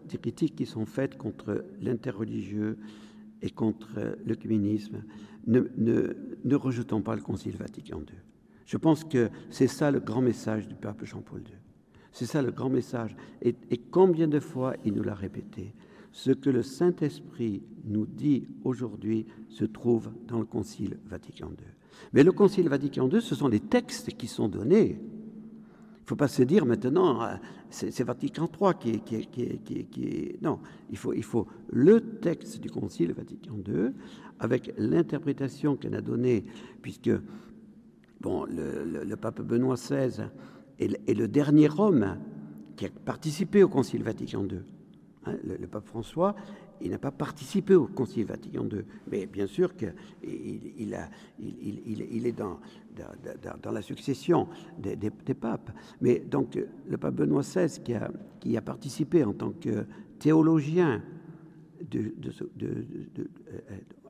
des 0.08 0.18
critiques 0.18 0.56
qui 0.56 0.66
sont 0.66 0.84
faites 0.84 1.16
contre 1.16 1.64
l'interreligieux 1.80 2.78
et 3.42 3.50
contre 3.50 4.16
l'œcuménisme, 4.24 5.02
ne, 5.46 5.60
ne, 5.76 6.16
ne, 6.44 6.56
rejetons 6.56 7.02
pas 7.02 7.16
le 7.16 7.22
Concile 7.22 7.56
Vatican 7.56 7.98
II. 7.98 8.16
Je 8.66 8.76
pense 8.76 9.04
que 9.04 9.28
c'est 9.50 9.66
ça 9.66 9.90
le 9.90 10.00
grand 10.00 10.22
message 10.22 10.68
du 10.68 10.74
pape 10.74 11.04
Jean-Paul 11.04 11.40
II. 11.40 11.56
C'est 12.12 12.26
ça 12.26 12.42
le 12.42 12.52
grand 12.52 12.70
message. 12.70 13.16
Et, 13.42 13.54
et 13.70 13.78
combien 13.78 14.28
de 14.28 14.38
fois 14.38 14.74
il 14.84 14.94
nous 14.94 15.02
l'a 15.02 15.14
répété 15.14 15.74
Ce 16.12 16.30
que 16.30 16.50
le 16.50 16.62
Saint-Esprit 16.62 17.62
nous 17.84 18.06
dit 18.06 18.46
aujourd'hui 18.64 19.26
se 19.48 19.64
trouve 19.64 20.12
dans 20.28 20.38
le 20.38 20.44
Concile 20.44 20.98
Vatican 21.06 21.48
II. 21.48 21.66
Mais 22.12 22.22
le 22.22 22.32
Concile 22.32 22.68
Vatican 22.68 23.08
II, 23.08 23.20
ce 23.20 23.34
sont 23.34 23.48
les 23.48 23.60
textes 23.60 24.16
qui 24.16 24.28
sont 24.28 24.48
donnés 24.48 25.00
il 26.02 26.06
ne 26.06 26.08
faut 26.08 26.16
pas 26.16 26.26
se 26.26 26.42
dire 26.42 26.66
maintenant, 26.66 27.22
euh, 27.22 27.36
c'est 27.72 28.04
Vatican 28.04 28.48
III 28.60 29.00
qui 29.02 29.14
est, 29.14 30.42
Non, 30.42 30.60
il 30.90 30.96
faut, 30.96 31.12
il 31.12 31.24
faut 31.24 31.46
le 31.70 32.00
texte 32.20 32.60
du 32.60 32.70
Concile 32.70 33.12
Vatican 33.12 33.56
II, 33.66 33.92
avec 34.38 34.72
l'interprétation 34.76 35.76
qu'elle 35.76 35.94
a 35.94 36.00
donnée, 36.00 36.44
puisque 36.82 37.10
bon, 38.20 38.44
le, 38.44 39.14
pape 39.16 39.40
Benoît 39.40 39.76
XVI 39.76 40.24
est, 40.78 41.14
le 41.14 41.28
dernier 41.28 41.68
homme 41.78 42.18
qui 42.76 42.86
a 42.86 42.88
participé 43.04 43.62
au 43.62 43.68
Concile 43.68 44.02
Vatican 44.02 44.44
II. 44.44 44.60
Hein, 45.24 45.36
le, 45.44 45.66
pape 45.66 45.86
François 45.86 46.34
il 46.82 46.90
n'a 46.90 46.98
pas 46.98 47.10
participé 47.10 47.74
au 47.74 47.86
Concile 47.86 48.26
Vatican 48.26 48.64
II, 48.64 48.82
mais 49.10 49.26
bien 49.26 49.46
sûr 49.46 49.76
qu'il 49.76 49.94
il, 50.22 50.98
il, 51.38 52.06
il, 52.10 52.26
est 52.26 52.32
dans, 52.32 52.58
la 53.70 53.82
succession 53.82 54.48
des, 54.78 55.10
papes. 55.34 55.70
Mais 56.00 56.18
donc 56.20 56.58
le 56.88 56.96
pape 56.98 57.14
Benoît 57.14 57.42
XVI, 57.42 57.80
qui 58.40 58.56
a, 58.56 58.62
participé 58.62 59.24
en 59.24 59.32
tant 59.32 59.52
que 59.52 59.86
théologien 60.18 61.02
euh, 61.94 62.80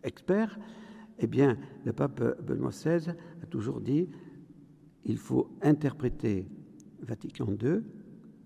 expert, 0.03 0.59
eh 1.19 1.27
bien, 1.27 1.57
le 1.85 1.93
pape 1.93 2.43
Benoît 2.43 2.71
XVI 2.71 3.11
a 3.43 3.47
toujours 3.47 3.81
dit, 3.81 4.09
il 5.05 5.19
faut 5.19 5.51
interpréter 5.63 6.47
Vatican 7.03 7.49
II 7.63 7.83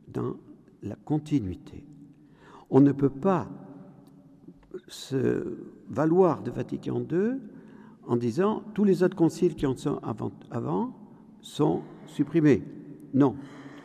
dans 0.08 0.36
la 0.82 0.96
continuité. 0.96 1.84
On 2.70 2.80
ne 2.80 2.92
peut 2.92 3.10
pas 3.10 3.48
se 4.88 5.58
valoir 5.88 6.42
de 6.42 6.50
Vatican 6.50 7.02
II 7.10 7.38
en 8.06 8.16
disant 8.16 8.62
tous 8.74 8.84
les 8.84 9.02
autres 9.02 9.16
conciles 9.16 9.54
qui 9.54 9.66
en 9.66 9.76
sont 9.76 9.98
avant, 10.02 10.32
avant 10.50 10.96
sont 11.40 11.82
supprimés. 12.06 12.62
Non, 13.14 13.36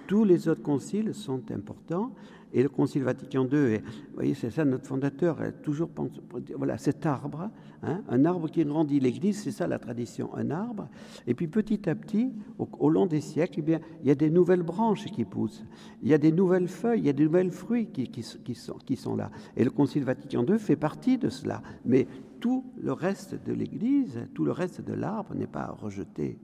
tous 0.08 0.24
les 0.24 0.48
autres 0.48 0.62
conciles 0.62 1.14
sont 1.14 1.42
importants 1.52 2.12
et 2.54 2.64
le 2.64 2.70
Concile 2.70 3.04
Vatican 3.04 3.44
II, 3.44 3.78
vous 3.78 4.16
voyez, 4.16 4.34
c'est 4.34 4.50
ça 4.50 4.66
notre 4.66 4.86
fondateur, 4.86 5.42
a 5.42 5.52
toujours 5.52 5.90
pensé, 5.90 6.20
voilà, 6.58 6.78
cet 6.78 7.06
arbre, 7.06 7.50
hein, 7.84 8.02
un 8.10 8.26
arbre 8.26 8.50
qui 8.50 8.64
grandit. 8.66 9.00
L'Église, 9.00 9.42
c'est 9.42 9.52
ça 9.52 9.68
la 9.68 9.80
tradition, 9.80 10.36
un 10.36 10.52
arbre. 10.52 10.90
Et 11.28 11.34
puis 11.34 11.48
petit 11.48 11.90
à 11.90 11.96
petit, 11.96 12.34
au, 12.58 12.90
long 12.90 13.06
des 13.06 13.22
siècles, 13.22 13.60
eh 13.60 13.62
bien, 13.62 13.80
il 14.02 14.08
y 14.08 14.12
a 14.12 14.16
des 14.16 14.30
nouvelles 14.30 14.64
branches 14.64 15.06
qui 15.06 15.26
poussent, 15.26 15.64
il 16.02 16.10
y 16.10 16.14
a 16.14 16.18
des 16.18 16.32
nouvelles 16.32 16.68
feuilles, 16.68 17.00
il 17.00 17.06
y 17.06 17.10
a 17.10 17.14
des 17.14 17.26
nouvelles 17.26 17.52
fruits 17.52 17.88
qui 17.88 18.96
sont 18.96 19.16
là. 19.16 19.32
Et 19.56 19.64
le 19.64 19.72
Concile 19.72 20.04
Vatican 20.04 20.46
II 20.46 20.60
fait 20.60 20.76
partie 20.76 21.18
de 21.18 21.30
cela. 21.30 21.62
Mais 21.86 22.08
tout 22.40 22.66
le 22.82 22.92
reste 22.92 23.36
de 23.46 23.54
l'Église, 23.54 24.28
tout 24.34 24.44
le 24.44 24.52
reste 24.52 24.82
de 24.82 24.94
l'arbre 24.94 25.34
n'est 25.36 25.48
pas 25.48 25.68
rejeté. 25.68 26.38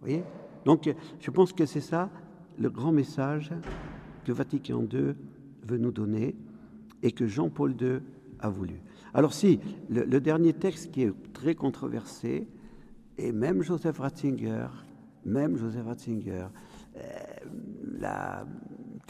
Vous 0.00 0.06
voyez? 0.06 0.24
Donc, 0.64 0.94
je 1.18 1.30
pense 1.30 1.52
que 1.52 1.66
c'est 1.66 1.80
ça 1.80 2.10
le 2.58 2.70
grand 2.70 2.92
message 2.92 3.50
que 4.24 4.32
Vatican 4.32 4.82
II 4.92 5.14
veut 5.70 5.78
nous 5.78 5.92
donner 5.92 6.34
et 7.02 7.12
que 7.12 7.26
Jean-Paul 7.26 7.74
II 7.80 8.00
a 8.40 8.48
voulu. 8.48 8.82
Alors 9.14 9.32
si, 9.32 9.60
le, 9.88 10.20
dernier 10.20 10.52
texte 10.52 10.90
qui 10.90 11.02
est 11.02 11.12
très 11.32 11.54
controversé, 11.54 12.46
et 13.18 13.32
même 13.32 13.62
Joseph 13.62 13.98
Ratzinger, 13.98 14.68
même 15.24 15.56
Joseph 15.56 15.84
Ratzinger, 15.84 16.46
euh, 16.96 17.00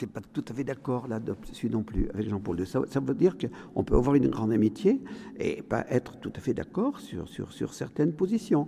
pas 0.07 0.21
tout 0.33 0.43
à 0.49 0.53
fait 0.53 0.63
d'accord 0.63 1.07
là-dessus 1.07 1.69
non 1.69 1.83
plus 1.83 2.09
avec 2.09 2.27
Jean-Paul 2.27 2.59
II. 2.59 2.65
Ça, 2.65 2.99
veut 2.99 3.13
dire 3.13 3.35
qu'on 3.37 3.83
peut 3.83 3.95
avoir 3.95 4.15
une 4.15 4.27
grande 4.29 4.51
amitié 4.51 4.99
et 5.39 5.61
pas 5.61 5.85
être 5.89 6.17
tout 6.17 6.33
à 6.35 6.39
fait 6.39 6.53
d'accord 6.53 6.99
sur, 6.99 7.27
sur, 7.29 7.53
sur 7.53 7.73
certaines 7.73 8.13
positions. 8.13 8.67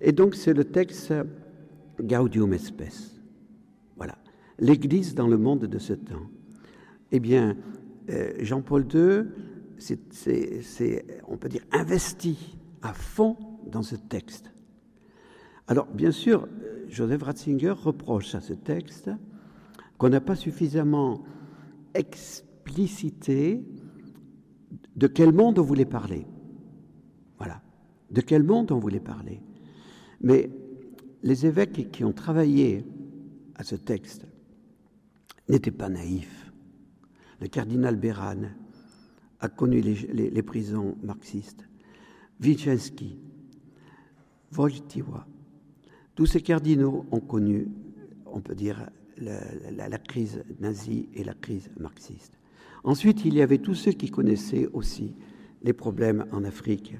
Et 0.00 0.12
donc 0.12 0.34
c'est 0.34 0.54
le 0.54 0.64
texte 0.64 1.12
Gaudium 2.00 2.52
Espèce. 2.52 3.20
Voilà. 3.96 4.16
L'Église 4.58 5.14
dans 5.14 5.26
le 5.26 5.36
monde 5.36 5.66
de 5.66 5.78
ce 5.78 5.94
temps. 5.94 6.30
Eh 7.12 7.20
bien, 7.20 7.56
euh, 8.10 8.32
Jean-Paul 8.40 8.86
II, 8.92 9.24
c'est, 9.78 11.22
on 11.28 11.36
peut 11.36 11.48
dire, 11.48 11.62
investi 11.72 12.58
à 12.82 12.92
fond 12.92 13.36
dans 13.66 13.82
ce 13.82 13.96
texte. 13.96 14.52
Alors, 15.66 15.86
bien 15.86 16.12
sûr, 16.12 16.48
Joseph 16.88 17.22
Ratzinger 17.22 17.70
reproche 17.70 18.34
à 18.34 18.40
ce 18.40 18.52
texte 18.52 19.10
qu'on 19.98 20.08
n'a 20.08 20.20
pas 20.20 20.34
suffisamment 20.34 21.22
explicité 21.94 23.64
de 24.96 25.06
quel 25.06 25.32
monde 25.32 25.58
on 25.58 25.62
voulait 25.62 25.84
parler. 25.84 26.26
Voilà. 27.38 27.62
De 28.10 28.20
quel 28.20 28.42
monde 28.42 28.72
on 28.72 28.78
voulait 28.78 29.00
parler. 29.00 29.40
Mais 30.20 30.50
les 31.22 31.46
évêques 31.46 31.90
qui 31.90 32.04
ont 32.04 32.12
travaillé 32.12 32.84
à 33.54 33.62
ce 33.62 33.76
texte 33.76 34.26
n'étaient 35.48 35.70
pas 35.70 35.88
naïfs. 35.88 36.39
Le 37.40 37.48
cardinal 37.48 37.96
Béran 37.96 38.42
a 39.40 39.48
connu 39.48 39.80
les, 39.80 40.42
prisons 40.42 40.96
marxistes. 41.02 41.64
Winczewski, 42.40 43.18
Wojtyła, 44.52 45.26
tous 46.14 46.26
ces 46.26 46.42
cardinaux 46.42 47.06
ont 47.10 47.20
connu, 47.20 47.68
on 48.26 48.40
peut 48.40 48.54
dire, 48.54 48.90
la, 49.16 49.88
la, 49.88 49.98
crise 49.98 50.42
nazie 50.60 51.08
et 51.14 51.24
la 51.24 51.34
crise 51.34 51.70
marxiste. 51.78 52.38
Ensuite, 52.84 53.24
il 53.24 53.34
y 53.34 53.42
avait 53.42 53.58
tous 53.58 53.74
ceux 53.74 53.92
qui 53.92 54.10
connaissaient 54.10 54.68
aussi 54.72 55.14
les 55.62 55.72
problèmes 55.72 56.26
en 56.32 56.44
Afrique, 56.44 56.96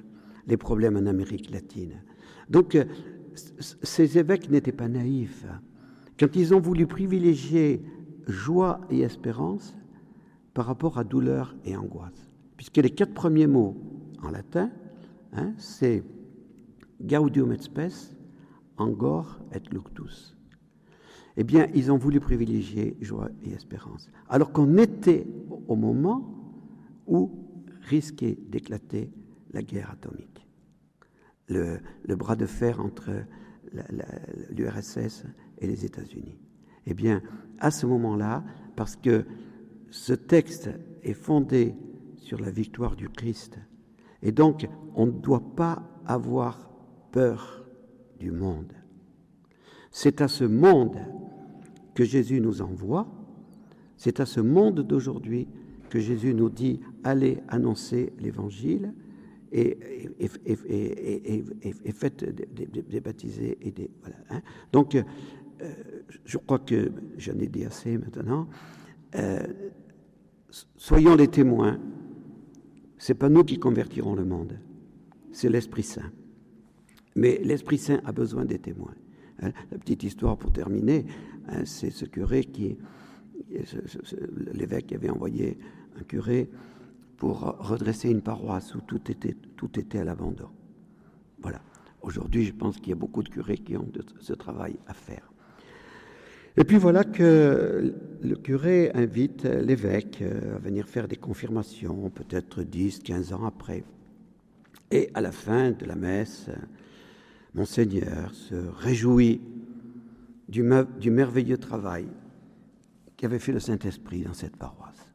les 0.47 0.57
problèmes 0.57 0.97
en 0.97 1.05
Amérique 1.05 1.49
latine. 1.51 2.03
Donc, 2.49 2.77
ces 3.33 4.17
évêques 4.17 4.49
n'étaient 4.49 4.71
pas 4.71 4.87
naïfs. 4.87 5.45
Quand 6.19 6.35
ils 6.35 6.53
ont 6.53 6.59
voulu 6.59 6.85
privilégier 6.85 7.81
joie 8.27 8.81
et 8.89 9.01
espérance, 9.01 9.75
par 10.53 10.65
rapport 10.65 10.97
à 10.97 11.03
douleur 11.03 11.55
et 11.65 11.75
angoisse. 11.75 12.31
Puisque 12.57 12.77
les 12.77 12.89
quatre 12.89 13.13
premiers 13.13 13.47
mots 13.47 13.77
en 14.21 14.29
latin, 14.29 14.69
hein, 15.33 15.53
c'est 15.57 16.03
Gaudium 17.01 17.51
et 17.51 17.57
spes, 17.57 18.15
Angor 18.77 19.39
et 19.53 19.59
Luctus. 19.73 20.37
Eh 21.37 21.43
bien, 21.43 21.67
ils 21.73 21.91
ont 21.91 21.97
voulu 21.97 22.19
privilégier 22.19 22.97
joie 23.01 23.29
et 23.43 23.51
espérance. 23.51 24.09
Alors 24.27 24.51
qu'on 24.51 24.77
était 24.77 25.25
au 25.67 25.75
moment 25.75 26.27
où 27.07 27.31
risquait 27.81 28.37
d'éclater 28.49 29.11
la 29.53 29.61
guerre 29.61 29.91
atomique. 29.91 30.47
Le, 31.47 31.79
le, 32.05 32.15
bras 32.15 32.35
de 32.35 32.45
fer 32.45 32.79
entre 32.79 33.11
l'URSS 34.49 35.25
et 35.59 35.67
les 35.67 35.85
États-Unis. 35.85 36.37
Eh 36.85 36.93
bien, 36.93 37.21
à 37.59 37.71
ce 37.71 37.85
moment-là, 37.85 38.43
parce 38.75 38.95
que 38.95 39.25
ce 39.91 40.13
texte 40.13 40.69
est 41.03 41.13
fondé 41.13 41.75
sur 42.17 42.39
la 42.39 42.49
victoire 42.49 42.95
du 42.95 43.09
Christ. 43.09 43.59
Et 44.23 44.31
donc, 44.31 44.67
on 44.95 45.05
ne 45.05 45.11
doit 45.11 45.43
pas 45.55 45.83
avoir 46.05 46.69
peur 47.11 47.65
du 48.19 48.31
monde. 48.31 48.73
C'est 49.91 50.21
à 50.21 50.27
ce 50.27 50.45
monde 50.45 50.97
que 51.93 52.05
Jésus 52.05 52.39
nous 52.39 52.61
envoie, 52.61 53.07
c'est 53.97 54.19
à 54.21 54.25
ce 54.25 54.39
monde 54.39 54.79
d'aujourd'hui 54.79 55.47
que 55.89 55.99
Jésus 55.99 56.33
nous 56.33 56.49
dit 56.49 56.79
allez 57.03 57.39
annoncer 57.49 58.13
l'évangile 58.19 58.93
et, 59.51 59.77
faites 61.93 62.23
des, 62.23 63.01
baptisés 63.01 63.57
voilà. 64.01 64.15
Hein. 64.29 64.41
Donc, 64.71 64.95
euh, 64.95 65.03
je 66.23 66.37
crois 66.37 66.59
que 66.59 66.91
j'en 67.17 67.37
ai 67.37 67.47
dit 67.47 67.65
assez 67.65 67.97
maintenant. 67.97 68.47
Euh, 69.15 69.45
soyons 70.77 71.15
les 71.15 71.27
témoins. 71.27 71.79
C'est 72.97 73.15
pas 73.15 73.29
nous 73.29 73.43
qui 73.43 73.57
convertirons 73.57 74.15
le 74.15 74.25
monde, 74.25 74.59
c'est 75.31 75.49
l'Esprit 75.49 75.83
Saint. 75.83 76.11
Mais 77.15 77.39
l'Esprit 77.43 77.77
Saint 77.77 77.99
a 78.05 78.11
besoin 78.11 78.45
des 78.45 78.59
témoins. 78.59 78.93
Hein, 79.41 79.51
la 79.71 79.79
petite 79.79 80.03
histoire 80.03 80.37
pour 80.37 80.51
terminer, 80.51 81.05
hein, 81.47 81.65
c'est 81.65 81.89
ce 81.89 82.05
curé 82.05 82.43
qui, 82.43 82.77
l'évêque 84.53 84.93
avait 84.93 85.09
envoyé 85.09 85.57
un 85.99 86.03
curé 86.03 86.49
pour 87.17 87.41
redresser 87.59 88.09
une 88.09 88.21
paroisse 88.21 88.75
où 88.75 88.81
tout 88.81 89.11
était, 89.11 89.35
tout 89.55 89.79
était 89.79 89.99
à 89.99 90.03
l'abandon. 90.03 90.49
Voilà. 91.41 91.61
Aujourd'hui, 92.01 92.45
je 92.45 92.53
pense 92.53 92.77
qu'il 92.77 92.89
y 92.89 92.93
a 92.93 92.95
beaucoup 92.95 93.21
de 93.21 93.29
curés 93.29 93.57
qui 93.57 93.77
ont 93.77 93.87
ce 94.19 94.33
travail 94.33 94.77
à 94.87 94.93
faire. 94.93 95.30
Et 96.57 96.65
puis 96.65 96.77
voilà 96.77 97.05
que 97.05 97.93
le 98.21 98.35
curé 98.35 98.91
invite 98.93 99.45
l'évêque 99.45 100.19
euh, 100.21 100.57
à 100.57 100.59
venir 100.59 100.87
faire 100.87 101.07
des 101.07 101.15
confirmations, 101.15 102.09
peut-être 102.09 102.63
10, 102.63 102.99
15 102.99 103.33
ans 103.33 103.45
après. 103.45 103.83
Et 104.91 105.09
à 105.13 105.21
la 105.21 105.31
fin 105.31 105.71
de 105.71 105.85
la 105.85 105.95
messe, 105.95 106.49
Monseigneur 107.53 108.33
se 108.33 108.55
réjouit 108.55 109.41
du, 110.49 110.61
merveilleux 110.63 111.57
travail 111.57 112.07
qu'avait 113.15 113.39
fait 113.39 113.53
le 113.53 113.61
Saint-Esprit 113.61 114.23
dans 114.23 114.33
cette 114.33 114.57
paroisse. 114.57 115.13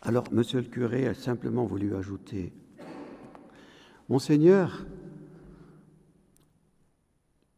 Alors, 0.00 0.24
Monsieur 0.32 0.60
le 0.60 0.66
curé 0.66 1.06
a 1.06 1.14
simplement 1.14 1.66
voulu 1.66 1.94
ajouter, 1.94 2.52
Monseigneur, 4.08 4.86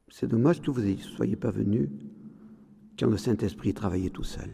c'est 0.09 0.29
dommage 0.29 0.61
que 0.61 0.70
vous 0.70 0.81
ne 0.81 0.97
soyez 0.97 1.37
pas 1.37 1.51
venu 1.51 1.89
quand 2.99 3.09
le 3.09 3.16
Saint-Esprit 3.16 3.74
travaillait 3.74 4.11
tout 4.11 4.24
seul. 4.24 4.51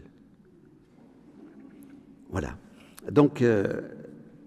Voilà. 2.29 2.57
Donc, 3.11 3.41
euh, 3.41 3.81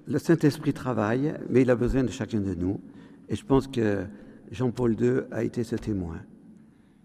le 0.07 0.18
Saint-Esprit 0.18 0.72
travaille, 0.72 1.34
mais 1.49 1.62
il 1.62 1.70
a 1.70 1.76
besoin 1.76 2.05
de 2.05 2.11
chacun 2.11 2.40
de 2.40 2.55
nous. 2.55 2.80
Et 3.28 3.36
je 3.36 3.44
pense 3.44 3.66
que 3.66 4.05
Jean-Paul 4.51 5.01
II 5.01 5.20
a 5.30 5.44
été 5.44 5.64
ce 5.64 5.76
témoin. 5.76 6.20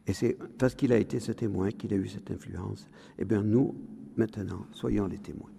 Et 0.08 0.14
c'est 0.14 0.38
parce 0.58 0.76
qu'il 0.76 0.92
a 0.92 0.98
été 0.98 1.20
ce 1.20 1.32
témoin 1.32 1.72
qu'il 1.72 1.94
a 1.94 1.98
eu 1.98 2.08
cette 2.08 2.32
influence. 2.32 2.90
Eh 3.18 3.26
bien, 3.26 3.44
nous, 3.44 3.76
maintenant, 4.18 4.66
soyons 4.72 5.08
les 5.08 5.20
témoins. 5.20 5.51